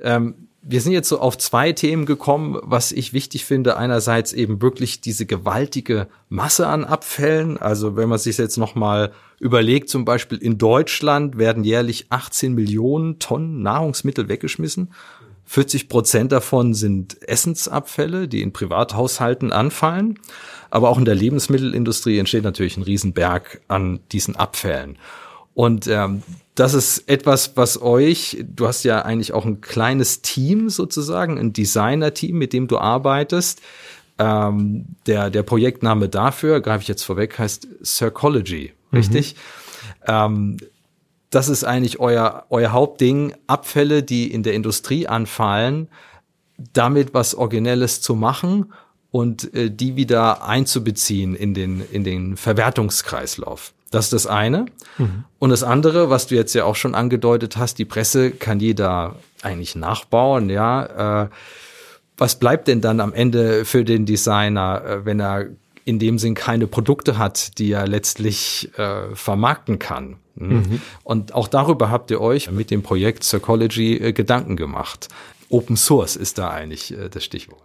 Ähm, 0.00 0.48
wir 0.66 0.80
sind 0.80 0.92
jetzt 0.92 1.10
so 1.10 1.20
auf 1.20 1.36
zwei 1.36 1.72
Themen 1.72 2.06
gekommen, 2.06 2.58
was 2.62 2.90
ich 2.90 3.12
wichtig 3.12 3.44
finde. 3.44 3.76
Einerseits 3.76 4.32
eben 4.32 4.62
wirklich 4.62 5.00
diese 5.02 5.26
gewaltige 5.26 6.08
Masse 6.30 6.66
an 6.66 6.84
Abfällen. 6.84 7.58
Also 7.58 7.96
wenn 7.96 8.08
man 8.08 8.18
sich 8.18 8.38
jetzt 8.38 8.56
noch 8.56 8.74
mal 8.74 9.12
überlegt, 9.40 9.90
zum 9.90 10.06
Beispiel 10.06 10.38
in 10.38 10.56
Deutschland 10.56 11.36
werden 11.36 11.64
jährlich 11.64 12.06
18 12.08 12.54
Millionen 12.54 13.18
Tonnen 13.18 13.62
Nahrungsmittel 13.62 14.28
weggeschmissen. 14.28 14.92
40 15.46 15.88
Prozent 15.88 16.32
davon 16.32 16.74
sind 16.74 17.22
Essensabfälle, 17.28 18.28
die 18.28 18.42
in 18.42 18.52
Privathaushalten 18.52 19.52
anfallen. 19.52 20.18
Aber 20.70 20.88
auch 20.88 20.98
in 20.98 21.04
der 21.04 21.14
Lebensmittelindustrie 21.14 22.18
entsteht 22.18 22.44
natürlich 22.44 22.76
ein 22.76 22.82
Riesenberg 22.82 23.60
an 23.68 24.00
diesen 24.10 24.36
Abfällen. 24.36 24.98
Und 25.54 25.86
ähm, 25.86 26.22
das 26.56 26.74
ist 26.74 27.08
etwas, 27.08 27.56
was 27.56 27.80
euch, 27.80 28.44
du 28.44 28.66
hast 28.66 28.82
ja 28.84 29.02
eigentlich 29.02 29.32
auch 29.32 29.44
ein 29.44 29.60
kleines 29.60 30.20
Team 30.22 30.68
sozusagen, 30.68 31.38
ein 31.38 31.52
Designer-Team, 31.52 32.36
mit 32.36 32.52
dem 32.52 32.66
du 32.66 32.78
arbeitest. 32.78 33.60
Ähm, 34.18 34.86
der, 35.06 35.30
der 35.30 35.42
Projektname 35.42 36.08
dafür, 36.08 36.60
greife 36.60 36.82
ich 36.82 36.88
jetzt 36.88 37.02
vorweg, 37.02 37.38
heißt 37.38 37.68
Circology, 37.84 38.72
richtig? 38.92 39.34
Mhm. 39.34 39.38
Ähm, 40.06 40.56
das 41.34 41.48
ist 41.48 41.64
eigentlich 41.64 41.98
euer, 41.98 42.46
euer 42.50 42.72
Hauptding, 42.72 43.34
Abfälle, 43.46 44.02
die 44.02 44.30
in 44.30 44.42
der 44.42 44.54
Industrie 44.54 45.08
anfallen, 45.08 45.88
damit 46.72 47.14
was 47.14 47.34
Originelles 47.34 48.00
zu 48.00 48.14
machen 48.14 48.72
und 49.10 49.52
äh, 49.54 49.70
die 49.70 49.96
wieder 49.96 50.46
einzubeziehen 50.46 51.34
in 51.34 51.54
den, 51.54 51.82
in 51.90 52.04
den 52.04 52.36
Verwertungskreislauf. 52.36 53.72
Das 53.90 54.06
ist 54.06 54.12
das 54.12 54.26
eine. 54.26 54.66
Mhm. 54.98 55.24
Und 55.38 55.50
das 55.50 55.62
andere, 55.62 56.10
was 56.10 56.26
du 56.26 56.34
jetzt 56.34 56.54
ja 56.54 56.64
auch 56.64 56.76
schon 56.76 56.94
angedeutet 56.94 57.56
hast, 57.56 57.78
die 57.78 57.84
Presse 57.84 58.30
kann 58.30 58.60
jeder 58.60 59.16
eigentlich 59.42 59.74
nachbauen, 59.76 60.50
ja. 60.50 61.24
Äh, 61.24 61.28
was 62.16 62.38
bleibt 62.38 62.68
denn 62.68 62.80
dann 62.80 63.00
am 63.00 63.12
Ende 63.12 63.64
für 63.64 63.84
den 63.84 64.06
Designer, 64.06 64.84
äh, 64.84 65.04
wenn 65.04 65.20
er 65.20 65.46
in 65.84 65.98
dem 65.98 66.18
Sinn 66.18 66.34
keine 66.34 66.66
Produkte 66.66 67.18
hat, 67.18 67.58
die 67.58 67.72
er 67.72 67.86
letztlich 67.86 68.70
äh, 68.78 69.14
vermarkten 69.14 69.78
kann? 69.78 70.16
Hm? 70.36 70.48
Mhm. 70.48 70.82
Und 71.02 71.34
auch 71.34 71.48
darüber 71.48 71.90
habt 71.90 72.10
ihr 72.10 72.20
euch 72.20 72.50
mit 72.50 72.70
dem 72.70 72.82
Projekt 72.82 73.20
Psychology 73.20 73.96
äh, 73.96 74.12
Gedanken 74.12 74.56
gemacht. 74.56 75.08
Open 75.48 75.76
Source 75.76 76.16
ist 76.16 76.38
da 76.38 76.50
eigentlich 76.50 76.96
äh, 76.96 77.08
das 77.08 77.24
Stichwort. 77.24 77.62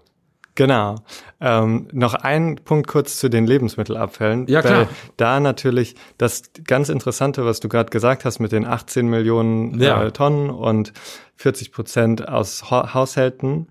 Genau. 0.60 0.96
Ähm, 1.40 1.88
noch 1.94 2.16
ein 2.16 2.58
Punkt 2.58 2.88
kurz 2.88 3.18
zu 3.18 3.30
den 3.30 3.48
Lebensmittelabfällen. 3.48 4.46
Ja, 4.48 4.62
klar. 4.62 4.90
da 5.16 5.40
natürlich 5.40 5.96
das 6.18 6.52
ganz 6.66 6.90
Interessante, 6.90 7.46
was 7.46 7.62
du 7.62 7.70
gerade 7.70 7.90
gesagt 7.90 8.26
hast 8.26 8.40
mit 8.40 8.52
den 8.52 8.66
18 8.66 9.08
Millionen 9.08 9.80
ja. 9.80 10.04
äh, 10.04 10.12
Tonnen 10.12 10.50
und 10.50 10.92
40 11.38 11.72
Prozent 11.72 12.28
aus 12.28 12.70
ha 12.70 12.94
Haushalten. 12.94 13.68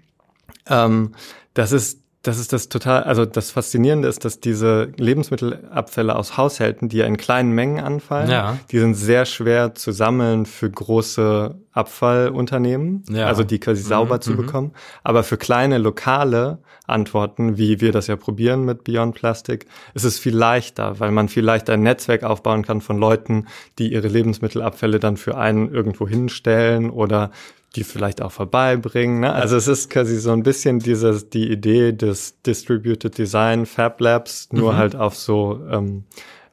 Ähm, 0.66 1.14
das 1.52 1.72
ist 1.72 2.00
das 2.28 2.38
ist 2.38 2.52
das 2.52 2.68
total, 2.68 3.04
also 3.04 3.24
das 3.24 3.50
Faszinierende 3.50 4.06
ist, 4.06 4.22
dass 4.26 4.38
diese 4.38 4.92
Lebensmittelabfälle 4.98 6.14
aus 6.14 6.36
Haushalten, 6.36 6.90
die 6.90 6.98
ja 6.98 7.06
in 7.06 7.16
kleinen 7.16 7.52
Mengen 7.52 7.82
anfallen, 7.82 8.30
ja. 8.30 8.58
die 8.70 8.78
sind 8.78 8.96
sehr 8.96 9.24
schwer 9.24 9.74
zu 9.74 9.92
sammeln 9.92 10.44
für 10.44 10.70
große 10.70 11.54
Abfallunternehmen, 11.72 13.04
ja. 13.08 13.26
also 13.26 13.44
die 13.44 13.58
quasi 13.58 13.82
mhm, 13.82 13.86
sauber 13.86 14.20
zu 14.20 14.32
mhm. 14.32 14.36
bekommen. 14.36 14.72
Aber 15.04 15.22
für 15.22 15.38
kleine 15.38 15.78
lokale 15.78 16.58
Antworten, 16.86 17.56
wie 17.56 17.80
wir 17.80 17.92
das 17.92 18.08
ja 18.08 18.16
probieren 18.16 18.66
mit 18.66 18.84
Beyond 18.84 19.14
Plastic, 19.14 19.66
ist 19.94 20.04
es 20.04 20.18
viel 20.18 20.36
leichter, 20.36 21.00
weil 21.00 21.10
man 21.10 21.28
vielleicht 21.28 21.70
ein 21.70 21.82
Netzwerk 21.82 22.24
aufbauen 22.24 22.62
kann 22.62 22.82
von 22.82 22.98
Leuten, 22.98 23.46
die 23.78 23.90
ihre 23.90 24.08
Lebensmittelabfälle 24.08 25.00
dann 25.00 25.16
für 25.16 25.38
einen 25.38 25.72
irgendwo 25.72 26.06
hinstellen 26.06 26.90
oder 26.90 27.30
die 27.76 27.84
vielleicht 27.84 28.22
auch 28.22 28.32
vorbeibringen. 28.32 29.20
Ne? 29.20 29.32
Also 29.32 29.56
es 29.56 29.68
ist 29.68 29.90
quasi 29.90 30.18
so 30.18 30.32
ein 30.32 30.42
bisschen 30.42 30.78
dieses, 30.78 31.28
die 31.28 31.50
Idee 31.50 31.92
des 31.92 32.40
Distributed 32.42 33.16
Design 33.16 33.66
Fab 33.66 34.00
Labs, 34.00 34.48
nur 34.52 34.72
mhm. 34.72 34.76
halt 34.76 34.96
auf 34.96 35.16
so, 35.16 35.60
ähm, 35.70 36.04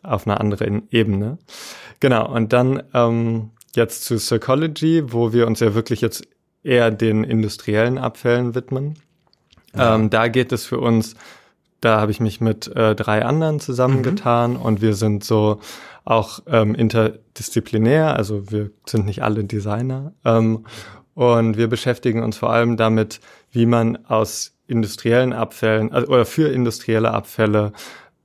auf 0.04 0.28
einer 0.28 0.40
anderen 0.40 0.88
Ebene. 0.92 1.38
Genau, 2.00 2.30
und 2.32 2.54
dann 2.54 2.84
ähm, 2.94 3.52
jetzt 3.76 4.04
zu 4.04 4.16
Psychology, 4.18 5.04
wo 5.08 5.34
wir 5.34 5.48
uns 5.48 5.60
ja 5.62 5.74
wirklich 5.74 6.02
jetzt 6.02 6.28
eher 6.64 6.92
den 6.92 7.24
industriellen 7.24 7.98
Abfällen 7.98 8.56
widmen. 8.56 8.96
Ja. 9.76 9.96
Ähm, 9.96 10.10
da 10.10 10.28
geht 10.28 10.52
es 10.52 10.66
für 10.66 10.80
uns, 10.80 11.16
da 11.80 12.02
habe 12.02 12.12
ich 12.12 12.20
mich 12.20 12.42
mit 12.42 12.68
äh, 12.76 12.96
drei 12.96 13.24
anderen 13.24 13.60
zusammengetan 13.60 14.54
mhm. 14.54 14.62
und 14.62 14.82
wir 14.82 14.96
sind 14.96 15.24
so 15.24 15.60
auch 16.04 16.40
ähm, 16.48 16.76
interdisziplinär, 16.76 18.16
also 18.16 18.52
wir 18.52 18.72
sind 18.86 19.06
nicht 19.06 19.24
alle 19.24 19.44
Designer 19.44 20.14
ähm, 20.24 20.66
und 21.16 21.58
wir 21.58 21.68
beschäftigen 21.68 22.22
uns 22.22 22.38
vor 22.38 22.52
allem 22.52 22.78
damit, 22.78 23.20
wie 23.52 23.66
man 23.66 24.06
aus 24.06 24.54
industriellen 24.68 25.34
Abfällen 25.34 25.92
also, 25.92 26.08
oder 26.10 26.26
für 26.26 26.52
industrielle 26.52 27.12
Abfälle 27.12 27.72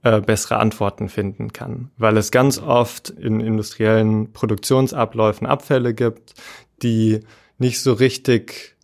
äh, 0.03 0.20
bessere 0.20 0.59
Antworten 0.59 1.09
finden 1.09 1.53
kann, 1.53 1.90
weil 1.96 2.16
es 2.16 2.31
ganz 2.31 2.59
oft 2.59 3.11
in 3.11 3.40
industriellen 3.40 4.33
Produktionsabläufen 4.33 5.46
Abfälle 5.46 5.94
gibt, 5.94 6.35
die 6.83 7.20
nicht 7.59 7.81
so 7.81 7.92
richtig, 7.92 8.76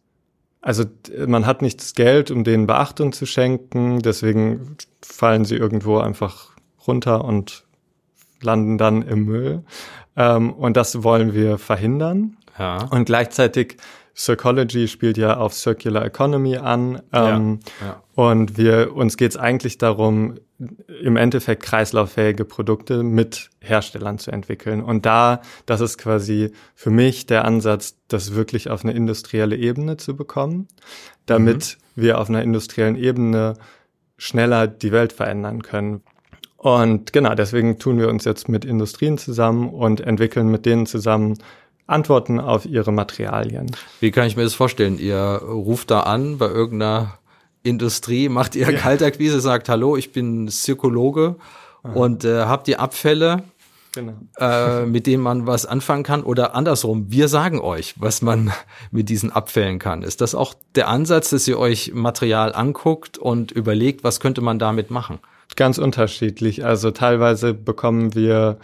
also 0.60 0.84
man 1.26 1.46
hat 1.46 1.62
nicht 1.62 1.80
das 1.80 1.94
Geld, 1.94 2.30
um 2.30 2.44
denen 2.44 2.66
Beachtung 2.66 3.12
zu 3.12 3.26
schenken, 3.26 4.00
deswegen 4.00 4.76
fallen 5.02 5.44
sie 5.44 5.56
irgendwo 5.56 5.98
einfach 5.98 6.50
runter 6.86 7.24
und 7.24 7.64
landen 8.42 8.78
dann 8.78 9.02
im 9.02 9.24
Müll. 9.24 9.64
Ähm, 10.16 10.52
und 10.52 10.76
das 10.76 11.02
wollen 11.02 11.34
wir 11.34 11.58
verhindern. 11.58 12.36
Ja. 12.58 12.84
Und 12.90 13.06
gleichzeitig 13.06 13.76
Psychology 14.14 14.88
spielt 14.88 15.18
ja 15.18 15.36
auf 15.36 15.52
Circular 15.52 16.04
Economy 16.04 16.56
an. 16.56 17.02
Ähm, 17.12 17.60
ja, 17.80 17.86
ja. 17.86 18.02
Und 18.14 18.56
wir, 18.56 18.96
uns 18.96 19.18
geht 19.18 19.32
es 19.32 19.36
eigentlich 19.36 19.76
darum, 19.76 20.38
im 21.02 21.16
Endeffekt 21.16 21.62
kreislauffähige 21.62 22.46
Produkte 22.46 23.02
mit 23.02 23.50
Herstellern 23.60 24.18
zu 24.18 24.30
entwickeln. 24.30 24.82
Und 24.82 25.04
da, 25.04 25.42
das 25.66 25.82
ist 25.82 25.98
quasi 25.98 26.52
für 26.74 26.90
mich 26.90 27.26
der 27.26 27.44
Ansatz, 27.44 27.96
das 28.08 28.34
wirklich 28.34 28.70
auf 28.70 28.84
eine 28.84 28.94
industrielle 28.94 29.56
Ebene 29.56 29.98
zu 29.98 30.16
bekommen, 30.16 30.66
damit 31.26 31.76
mhm. 31.94 32.02
wir 32.02 32.18
auf 32.18 32.30
einer 32.30 32.42
industriellen 32.42 32.96
Ebene 32.96 33.54
schneller 34.16 34.66
die 34.66 34.92
Welt 34.92 35.12
verändern 35.12 35.60
können. 35.60 36.00
Und 36.56 37.12
genau, 37.12 37.34
deswegen 37.34 37.78
tun 37.78 37.98
wir 37.98 38.08
uns 38.08 38.24
jetzt 38.24 38.48
mit 38.48 38.64
Industrien 38.64 39.18
zusammen 39.18 39.68
und 39.68 40.00
entwickeln 40.00 40.50
mit 40.50 40.64
denen 40.64 40.86
zusammen 40.86 41.36
Antworten 41.86 42.40
auf 42.40 42.66
ihre 42.66 42.92
Materialien. 42.92 43.70
Wie 44.00 44.10
kann 44.10 44.26
ich 44.26 44.36
mir 44.36 44.42
das 44.42 44.54
vorstellen? 44.54 44.98
Ihr 44.98 45.18
ruft 45.18 45.90
da 45.90 46.00
an 46.00 46.38
bei 46.38 46.48
irgendeiner 46.48 47.18
Industrie, 47.62 48.28
macht 48.28 48.56
ihr 48.56 48.70
ja. 48.70 48.78
Kaltakquise, 48.78 49.40
sagt, 49.40 49.68
hallo, 49.68 49.96
ich 49.96 50.12
bin 50.12 50.48
Zirkologe 50.48 51.36
Aha. 51.82 51.92
und 51.92 52.24
äh, 52.24 52.44
habt 52.44 52.68
ihr 52.68 52.80
Abfälle, 52.80 53.42
genau. 53.92 54.14
äh, 54.38 54.86
mit 54.86 55.06
denen 55.06 55.22
man 55.22 55.46
was 55.46 55.66
anfangen 55.66 56.02
kann? 56.02 56.22
Oder 56.22 56.54
andersrum, 56.54 57.06
wir 57.10 57.28
sagen 57.28 57.60
euch, 57.60 57.94
was 57.98 58.22
man 58.22 58.52
mit 58.90 59.08
diesen 59.08 59.30
Abfällen 59.30 59.78
kann. 59.78 60.02
Ist 60.02 60.20
das 60.20 60.34
auch 60.34 60.54
der 60.74 60.88
Ansatz, 60.88 61.30
dass 61.30 61.46
ihr 61.46 61.58
euch 61.58 61.92
Material 61.94 62.52
anguckt 62.54 63.18
und 63.18 63.52
überlegt, 63.52 64.04
was 64.04 64.20
könnte 64.20 64.40
man 64.40 64.58
damit 64.58 64.90
machen? 64.90 65.18
Ganz 65.54 65.78
unterschiedlich. 65.78 66.64
Also 66.64 66.90
teilweise 66.90 67.54
bekommen 67.54 68.14
wir 68.14 68.58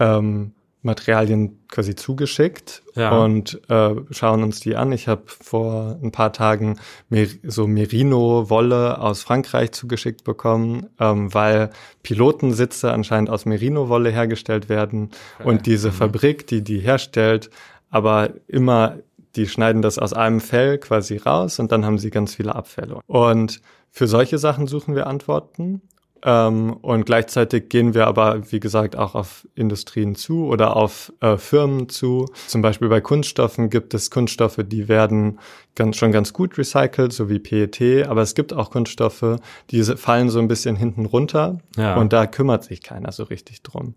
ähm, 0.00 0.52
Materialien 0.82 1.58
quasi 1.68 1.96
zugeschickt 1.96 2.82
ja. 2.94 3.10
und 3.10 3.60
äh, 3.68 3.94
schauen 4.10 4.42
uns 4.42 4.60
die 4.60 4.76
an. 4.76 4.92
Ich 4.92 5.08
habe 5.08 5.22
vor 5.26 5.98
ein 6.02 6.12
paar 6.12 6.32
Tagen 6.32 6.78
Mer 7.08 7.26
so 7.42 7.66
Merino-Wolle 7.66 9.00
aus 9.00 9.22
Frankreich 9.22 9.72
zugeschickt 9.72 10.22
bekommen, 10.22 10.86
ähm, 11.00 11.34
weil 11.34 11.70
Pilotensitze 12.02 12.92
anscheinend 12.92 13.28
aus 13.28 13.44
Merino-Wolle 13.44 14.10
hergestellt 14.10 14.68
werden 14.68 15.10
okay. 15.38 15.48
und 15.48 15.66
diese 15.66 15.88
mhm. 15.88 15.94
Fabrik, 15.94 16.46
die 16.46 16.62
die 16.62 16.78
herstellt, 16.78 17.50
aber 17.90 18.30
immer, 18.46 18.98
die 19.34 19.48
schneiden 19.48 19.82
das 19.82 19.98
aus 19.98 20.12
einem 20.12 20.40
Fell 20.40 20.78
quasi 20.78 21.16
raus 21.16 21.58
und 21.58 21.72
dann 21.72 21.84
haben 21.84 21.98
sie 21.98 22.10
ganz 22.10 22.36
viele 22.36 22.54
Abfälle. 22.54 23.00
Und 23.06 23.60
für 23.90 24.06
solche 24.06 24.38
Sachen 24.38 24.66
suchen 24.66 24.94
wir 24.94 25.06
Antworten. 25.06 25.82
Ähm, 26.22 26.72
und 26.72 27.06
gleichzeitig 27.06 27.68
gehen 27.68 27.94
wir 27.94 28.06
aber, 28.06 28.50
wie 28.50 28.60
gesagt, 28.60 28.96
auch 28.96 29.14
auf 29.14 29.46
Industrien 29.54 30.14
zu 30.14 30.46
oder 30.46 30.76
auf 30.76 31.12
äh, 31.20 31.36
Firmen 31.36 31.88
zu. 31.88 32.26
Zum 32.46 32.62
Beispiel 32.62 32.88
bei 32.88 33.00
Kunststoffen 33.00 33.70
gibt 33.70 33.94
es 33.94 34.10
Kunststoffe, 34.10 34.60
die 34.64 34.88
werden 34.88 35.38
ganz, 35.74 35.96
schon 35.96 36.12
ganz 36.12 36.32
gut 36.32 36.58
recycelt, 36.58 37.12
so 37.12 37.28
wie 37.28 37.38
PET. 37.38 38.06
Aber 38.08 38.22
es 38.22 38.34
gibt 38.34 38.52
auch 38.52 38.70
Kunststoffe, 38.70 39.36
die 39.70 39.82
fallen 39.82 40.28
so 40.28 40.38
ein 40.38 40.48
bisschen 40.48 40.76
hinten 40.76 41.06
runter. 41.06 41.58
Ja. 41.76 41.96
Und 41.96 42.12
da 42.12 42.26
kümmert 42.26 42.64
sich 42.64 42.82
keiner 42.82 43.12
so 43.12 43.24
richtig 43.24 43.62
drum. 43.62 43.94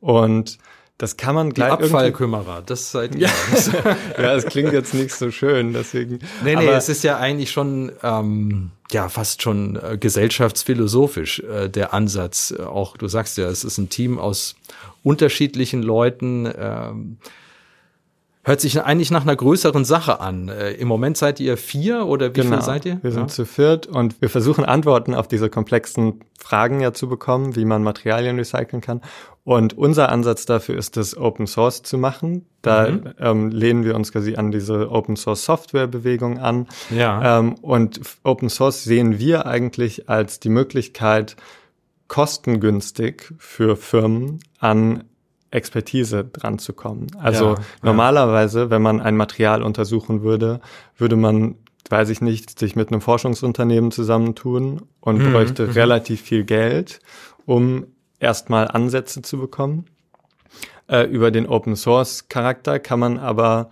Und 0.00 0.58
das 0.98 1.16
kann 1.16 1.34
man 1.34 1.50
gleich. 1.50 1.76
Die 1.76 1.84
Abfallkümmerer, 1.84 2.62
das 2.64 2.92
seid 2.92 3.14
ihr. 3.14 3.28
ja, 4.18 4.34
es 4.34 4.46
klingt 4.46 4.72
jetzt 4.72 4.94
nicht 4.94 5.12
so 5.12 5.30
schön, 5.30 5.72
deswegen. 5.72 6.20
Nee, 6.44 6.54
nee, 6.54 6.68
es 6.68 6.88
ist 6.88 7.02
ja 7.02 7.18
eigentlich 7.18 7.50
schon, 7.50 7.90
ähm, 8.02 8.70
ja, 8.92 9.08
fast 9.08 9.42
schon 9.42 9.76
äh, 9.76 9.98
gesellschaftsphilosophisch 9.98 11.40
äh, 11.40 11.68
der 11.68 11.92
Ansatz. 11.92 12.54
Äh, 12.56 12.62
auch, 12.62 12.96
du 12.96 13.08
sagst 13.08 13.36
ja, 13.38 13.48
es 13.48 13.64
ist 13.64 13.78
ein 13.78 13.88
Team 13.88 14.18
aus 14.18 14.54
unterschiedlichen 15.02 15.82
Leuten. 15.82 16.48
Ähm, 16.56 17.18
Hört 18.44 18.60
sich 18.60 18.82
eigentlich 18.82 19.12
nach 19.12 19.22
einer 19.22 19.36
größeren 19.36 19.84
Sache 19.84 20.18
an. 20.20 20.48
Äh, 20.48 20.72
Im 20.72 20.88
Moment 20.88 21.16
seid 21.16 21.38
ihr 21.38 21.56
vier 21.56 22.06
oder 22.06 22.30
wie 22.34 22.40
genau. 22.40 22.56
viel 22.56 22.62
seid 22.62 22.84
ihr? 22.84 22.98
Wir 23.00 23.12
sind 23.12 23.22
ja. 23.22 23.28
zu 23.28 23.44
viert 23.44 23.86
und 23.86 24.20
wir 24.20 24.28
versuchen 24.28 24.64
Antworten 24.64 25.14
auf 25.14 25.28
diese 25.28 25.48
komplexen 25.48 26.24
Fragen 26.36 26.80
ja 26.80 26.92
zu 26.92 27.08
bekommen, 27.08 27.54
wie 27.54 27.64
man 27.64 27.84
Materialien 27.84 28.36
recyceln 28.36 28.80
kann. 28.80 29.00
Und 29.44 29.78
unser 29.78 30.08
Ansatz 30.08 30.44
dafür 30.44 30.76
ist 30.76 30.96
es, 30.96 31.16
Open 31.16 31.46
Source 31.46 31.84
zu 31.84 31.98
machen. 31.98 32.46
Da 32.62 32.90
mhm. 32.90 33.14
ähm, 33.20 33.48
lehnen 33.50 33.84
wir 33.84 33.94
uns 33.94 34.10
quasi 34.10 34.34
an 34.34 34.50
diese 34.50 34.90
Open 34.90 35.14
Source 35.14 35.44
Software 35.44 35.86
Bewegung 35.86 36.38
an. 36.38 36.66
Ja. 36.90 37.38
Ähm, 37.38 37.54
und 37.62 38.00
Open 38.24 38.48
Source 38.48 38.82
sehen 38.82 39.20
wir 39.20 39.46
eigentlich 39.46 40.08
als 40.08 40.40
die 40.40 40.48
Möglichkeit, 40.48 41.36
kostengünstig 42.08 43.34
für 43.38 43.76
Firmen 43.76 44.40
an 44.58 45.04
Expertise 45.52 46.24
dran 46.24 46.58
zu 46.58 46.72
kommen. 46.72 47.06
Also 47.18 47.54
ja, 47.54 47.60
normalerweise, 47.82 48.60
ja. 48.60 48.70
wenn 48.70 48.82
man 48.82 49.00
ein 49.00 49.16
Material 49.16 49.62
untersuchen 49.62 50.22
würde, 50.22 50.60
würde 50.96 51.16
man, 51.16 51.56
weiß 51.90 52.08
ich 52.08 52.20
nicht, 52.20 52.58
sich 52.58 52.74
mit 52.74 52.88
einem 52.88 53.00
Forschungsunternehmen 53.00 53.90
zusammentun 53.90 54.82
und 55.00 55.18
mhm, 55.18 55.32
bräuchte 55.32 55.66
mhm. 55.66 55.72
relativ 55.72 56.22
viel 56.22 56.44
Geld, 56.44 57.00
um 57.44 57.86
erstmal 58.18 58.68
Ansätze 58.68 59.22
zu 59.22 59.38
bekommen. 59.38 59.86
Äh, 60.88 61.04
über 61.04 61.30
den 61.30 61.46
Open 61.46 61.76
Source 61.76 62.28
Charakter 62.28 62.78
kann 62.78 62.98
man 62.98 63.18
aber 63.18 63.70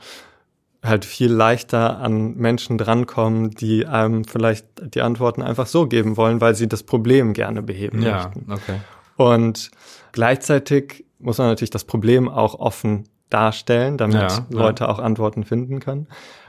halt 0.82 1.04
viel 1.04 1.30
leichter 1.30 1.98
an 1.98 2.36
Menschen 2.36 2.78
drankommen, 2.78 3.50
die 3.50 3.86
einem 3.86 4.24
vielleicht 4.24 4.66
die 4.94 5.02
Antworten 5.02 5.42
einfach 5.42 5.66
so 5.66 5.86
geben 5.86 6.16
wollen, 6.16 6.40
weil 6.40 6.54
sie 6.54 6.68
das 6.68 6.82
Problem 6.82 7.32
gerne 7.32 7.62
beheben 7.62 8.02
ja, 8.02 8.24
möchten. 8.24 8.52
Okay. 8.52 8.80
Und 9.16 9.70
gleichzeitig 10.12 11.04
muss 11.20 11.38
man 11.38 11.48
natürlich 11.48 11.70
das 11.70 11.84
Problem 11.84 12.28
auch 12.28 12.54
offen 12.54 13.04
darstellen, 13.28 13.96
damit 13.96 14.20
ja, 14.20 14.46
Leute 14.50 14.84
ja. 14.84 14.90
auch 14.90 14.98
Antworten 14.98 15.44
finden 15.44 15.80
können. 15.80 16.08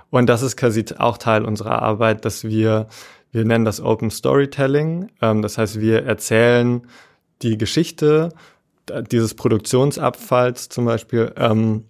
Und 0.09 0.27
das 0.27 0.41
ist 0.41 0.57
quasi 0.57 0.85
auch 0.97 1.17
Teil 1.17 1.45
unserer 1.45 1.81
Arbeit, 1.81 2.25
dass 2.25 2.43
wir, 2.43 2.87
wir 3.31 3.45
nennen 3.45 3.65
das 3.65 3.79
Open 3.81 4.11
Storytelling. 4.11 5.09
Ähm, 5.21 5.41
das 5.41 5.57
heißt, 5.57 5.79
wir 5.79 6.03
erzählen 6.03 6.81
die 7.41 7.57
Geschichte 7.57 8.29
dieses 9.11 9.35
Produktionsabfalls 9.35 10.69
zum 10.69 10.85
Beispiel 10.85 11.31
ähm, 11.37 11.85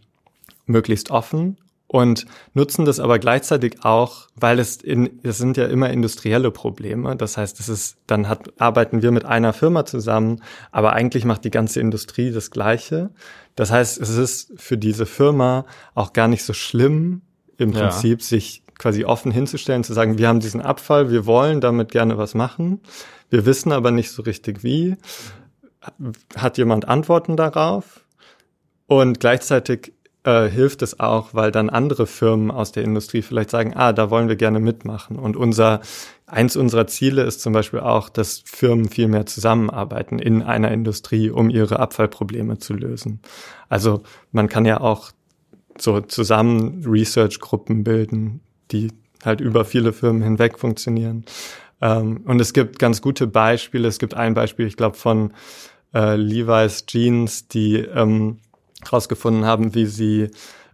möglichst 0.65 1.09
offen 1.09 1.57
und 1.91 2.25
nutzen 2.53 2.85
das 2.85 3.01
aber 3.01 3.19
gleichzeitig 3.19 3.83
auch, 3.83 4.27
weil 4.37 4.59
es 4.59 4.77
in, 4.77 5.19
es 5.23 5.37
sind 5.39 5.57
ja 5.57 5.65
immer 5.65 5.89
industrielle 5.89 6.49
Probleme. 6.49 7.17
Das 7.17 7.35
heißt, 7.35 7.59
es 7.59 7.67
ist, 7.67 7.97
dann 8.07 8.29
hat, 8.29 8.53
arbeiten 8.61 9.01
wir 9.01 9.11
mit 9.11 9.25
einer 9.25 9.51
Firma 9.51 9.85
zusammen, 9.85 10.41
aber 10.71 10.93
eigentlich 10.93 11.25
macht 11.25 11.43
die 11.43 11.51
ganze 11.51 11.81
Industrie 11.81 12.31
das 12.31 12.49
Gleiche. 12.49 13.09
Das 13.55 13.71
heißt, 13.71 13.99
es 13.99 14.09
ist 14.09 14.53
für 14.55 14.77
diese 14.77 15.05
Firma 15.05 15.65
auch 15.93 16.13
gar 16.13 16.29
nicht 16.29 16.45
so 16.45 16.53
schlimm, 16.53 17.23
im 17.57 17.73
Prinzip 17.73 18.21
ja. 18.21 18.25
sich 18.25 18.63
quasi 18.79 19.03
offen 19.03 19.33
hinzustellen, 19.33 19.83
zu 19.83 19.91
sagen, 19.91 20.17
wir 20.17 20.29
haben 20.29 20.39
diesen 20.39 20.61
Abfall, 20.61 21.11
wir 21.11 21.25
wollen 21.25 21.59
damit 21.59 21.91
gerne 21.91 22.17
was 22.17 22.35
machen. 22.35 22.79
Wir 23.29 23.45
wissen 23.45 23.73
aber 23.73 23.91
nicht 23.91 24.11
so 24.11 24.21
richtig 24.21 24.63
wie. 24.63 24.95
Hat 26.37 26.57
jemand 26.57 26.87
Antworten 26.87 27.35
darauf? 27.35 28.05
Und 28.87 29.19
gleichzeitig 29.19 29.91
äh, 30.23 30.47
hilft 30.47 30.81
es 30.81 30.99
auch, 30.99 31.33
weil 31.33 31.51
dann 31.51 31.69
andere 31.69 32.05
Firmen 32.05 32.51
aus 32.51 32.71
der 32.71 32.83
Industrie 32.83 33.21
vielleicht 33.21 33.49
sagen, 33.49 33.73
ah, 33.75 33.93
da 33.93 34.09
wollen 34.09 34.29
wir 34.29 34.35
gerne 34.35 34.59
mitmachen. 34.59 35.17
Und 35.17 35.35
unser, 35.35 35.81
eins 36.27 36.55
unserer 36.55 36.87
Ziele 36.87 37.23
ist 37.23 37.41
zum 37.41 37.53
Beispiel 37.53 37.79
auch, 37.79 38.09
dass 38.09 38.43
Firmen 38.45 38.89
viel 38.89 39.07
mehr 39.07 39.25
zusammenarbeiten 39.25 40.19
in 40.19 40.43
einer 40.43 40.71
Industrie, 40.71 41.29
um 41.29 41.49
ihre 41.49 41.79
Abfallprobleme 41.79 42.59
zu 42.59 42.73
lösen. 42.73 43.19
Also 43.69 44.03
man 44.31 44.47
kann 44.47 44.65
ja 44.65 44.79
auch 44.79 45.11
so 45.77 46.01
zusammen 46.01 46.83
Research-Gruppen 46.85 47.83
bilden, 47.83 48.41
die 48.71 48.91
halt 49.23 49.41
über 49.41 49.65
viele 49.65 49.93
Firmen 49.93 50.21
hinweg 50.21 50.59
funktionieren. 50.59 51.25
Ähm, 51.81 52.21
und 52.25 52.39
es 52.39 52.53
gibt 52.53 52.79
ganz 52.79 53.01
gute 53.01 53.27
Beispiele. 53.27 53.87
Es 53.87 53.99
gibt 53.99 54.13
ein 54.13 54.33
Beispiel, 54.33 54.67
ich 54.67 54.77
glaube, 54.77 54.97
von 54.97 55.33
äh, 55.93 56.15
Levi's 56.15 56.85
Jeans, 56.85 57.47
die 57.47 57.77
ähm, 57.77 58.37
herausgefunden 58.83 59.45
haben, 59.45 59.73
wie 59.75 59.85
sie 59.85 60.29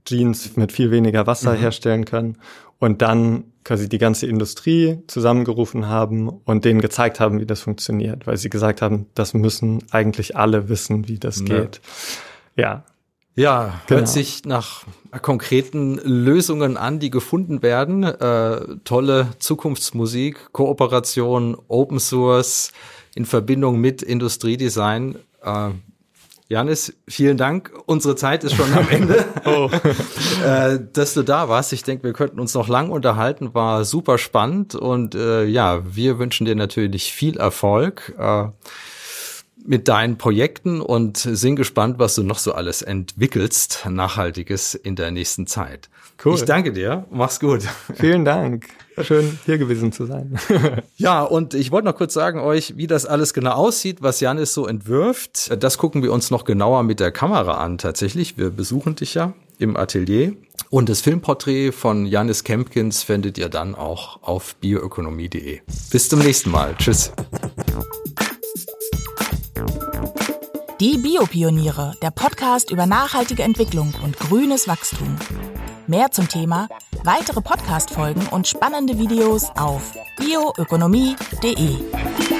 Jeans 0.05 0.55
mit 0.55 0.71
viel 0.71 0.91
weniger 0.91 1.27
Wasser 1.27 1.53
mhm. 1.53 1.59
herstellen 1.59 2.05
können 2.05 2.37
und 2.79 3.01
dann 3.01 3.45
quasi 3.63 3.89
die 3.89 3.97
ganze 3.97 4.27
Industrie 4.27 4.99
zusammengerufen 5.07 5.87
haben 5.87 6.29
und 6.29 6.63
denen 6.63 6.79
gezeigt 6.79 7.19
haben, 7.19 7.39
wie 7.41 7.45
das 7.45 7.61
funktioniert, 7.61 8.25
weil 8.25 8.37
sie 8.37 8.49
gesagt 8.49 8.81
haben, 8.81 9.07
das 9.13 9.33
müssen 9.33 9.83
eigentlich 9.91 10.37
alle 10.37 10.69
wissen, 10.69 11.07
wie 11.07 11.19
das 11.19 11.43
geht. 11.43 11.81
Ja. 12.55 12.85
Ja, 13.35 13.81
genau. 13.85 13.99
hört 13.99 14.07
sich 14.07 14.45
nach 14.45 14.83
konkreten 15.21 15.99
Lösungen 16.03 16.75
an, 16.75 16.97
die 16.97 17.11
gefunden 17.11 17.61
werden. 17.61 18.03
Äh, 18.03 18.77
tolle 18.83 19.27
Zukunftsmusik, 19.37 20.53
Kooperation, 20.53 21.55
Open 21.67 21.99
Source 21.99 22.71
in 23.13 23.25
Verbindung 23.25 23.79
mit 23.79 24.01
Industriedesign. 24.01 25.19
Äh, 25.43 25.69
Janis, 26.49 26.95
vielen 27.09 27.35
Dank. 27.35 27.73
Unsere 27.87 28.15
Zeit 28.15 28.45
ist 28.45 28.55
schon 28.55 28.73
am 28.73 28.87
Ende. 28.89 29.25
oh. 29.45 29.69
äh, 30.45 30.79
dass 30.93 31.13
du 31.13 31.23
da 31.23 31.49
warst. 31.49 31.73
Ich 31.73 31.83
denke, 31.83 32.05
wir 32.05 32.13
könnten 32.13 32.39
uns 32.39 32.53
noch 32.53 32.69
lang 32.69 32.89
unterhalten. 32.89 33.53
War 33.53 33.83
super 33.83 34.17
spannend 34.17 34.73
und 34.73 35.13
äh, 35.13 35.43
ja, 35.43 35.81
wir 35.85 36.19
wünschen 36.19 36.45
dir 36.45 36.55
natürlich 36.55 37.11
viel 37.11 37.37
Erfolg. 37.37 38.13
Äh, 38.17 38.45
mit 39.65 39.87
deinen 39.87 40.17
Projekten 40.17 40.81
und 40.81 41.17
sind 41.17 41.55
gespannt, 41.55 41.99
was 41.99 42.15
du 42.15 42.23
noch 42.23 42.39
so 42.39 42.53
alles 42.53 42.81
entwickelst, 42.81 43.85
Nachhaltiges 43.89 44.75
in 44.75 44.95
der 44.95 45.11
nächsten 45.11 45.47
Zeit. 45.47 45.89
Cool. 46.23 46.35
Ich 46.35 46.45
danke 46.45 46.73
dir. 46.73 47.05
Mach's 47.11 47.39
gut. 47.39 47.63
Vielen 47.95 48.25
Dank. 48.25 48.67
Schön 49.01 49.37
hier 49.45 49.57
gewesen 49.57 49.91
zu 49.91 50.05
sein. 50.05 50.39
ja, 50.97 51.21
und 51.23 51.53
ich 51.53 51.71
wollte 51.71 51.87
noch 51.87 51.95
kurz 51.95 52.13
sagen 52.13 52.39
euch, 52.39 52.77
wie 52.77 52.87
das 52.87 53.05
alles 53.05 53.33
genau 53.33 53.51
aussieht, 53.51 54.01
was 54.01 54.19
Janis 54.19 54.53
so 54.53 54.65
entwirft. 54.65 55.51
Das 55.61 55.77
gucken 55.77 56.01
wir 56.01 56.11
uns 56.11 56.31
noch 56.31 56.45
genauer 56.45 56.81
mit 56.83 56.99
der 56.99 57.11
Kamera 57.11 57.57
an 57.57 57.77
tatsächlich. 57.77 58.37
Wir 58.37 58.49
besuchen 58.49 58.95
dich 58.95 59.13
ja 59.13 59.33
im 59.59 59.77
Atelier. 59.77 60.33
Und 60.69 60.89
das 60.89 61.01
Filmporträt 61.01 61.71
von 61.71 62.05
Janis 62.05 62.43
Kempkins 62.43 63.03
findet 63.03 63.37
ihr 63.37 63.49
dann 63.49 63.75
auch 63.75 64.23
auf 64.23 64.55
bioökonomie.de. 64.55 65.61
Bis 65.91 66.09
zum 66.09 66.19
nächsten 66.19 66.49
Mal. 66.49 66.75
Tschüss. 66.77 67.11
Die 70.79 70.99
Biopioniere, 70.99 71.95
der 72.03 72.11
Podcast 72.11 72.69
über 72.69 72.85
nachhaltige 72.85 73.41
Entwicklung 73.41 73.95
und 74.03 74.19
grünes 74.19 74.67
Wachstum. 74.67 75.17
Mehr 75.87 76.11
zum 76.11 76.29
Thema, 76.29 76.69
weitere 77.03 77.41
Podcast-Folgen 77.41 78.27
und 78.27 78.47
spannende 78.47 78.99
Videos 78.99 79.49
auf 79.57 79.93
bioökonomie.de. 80.19 82.36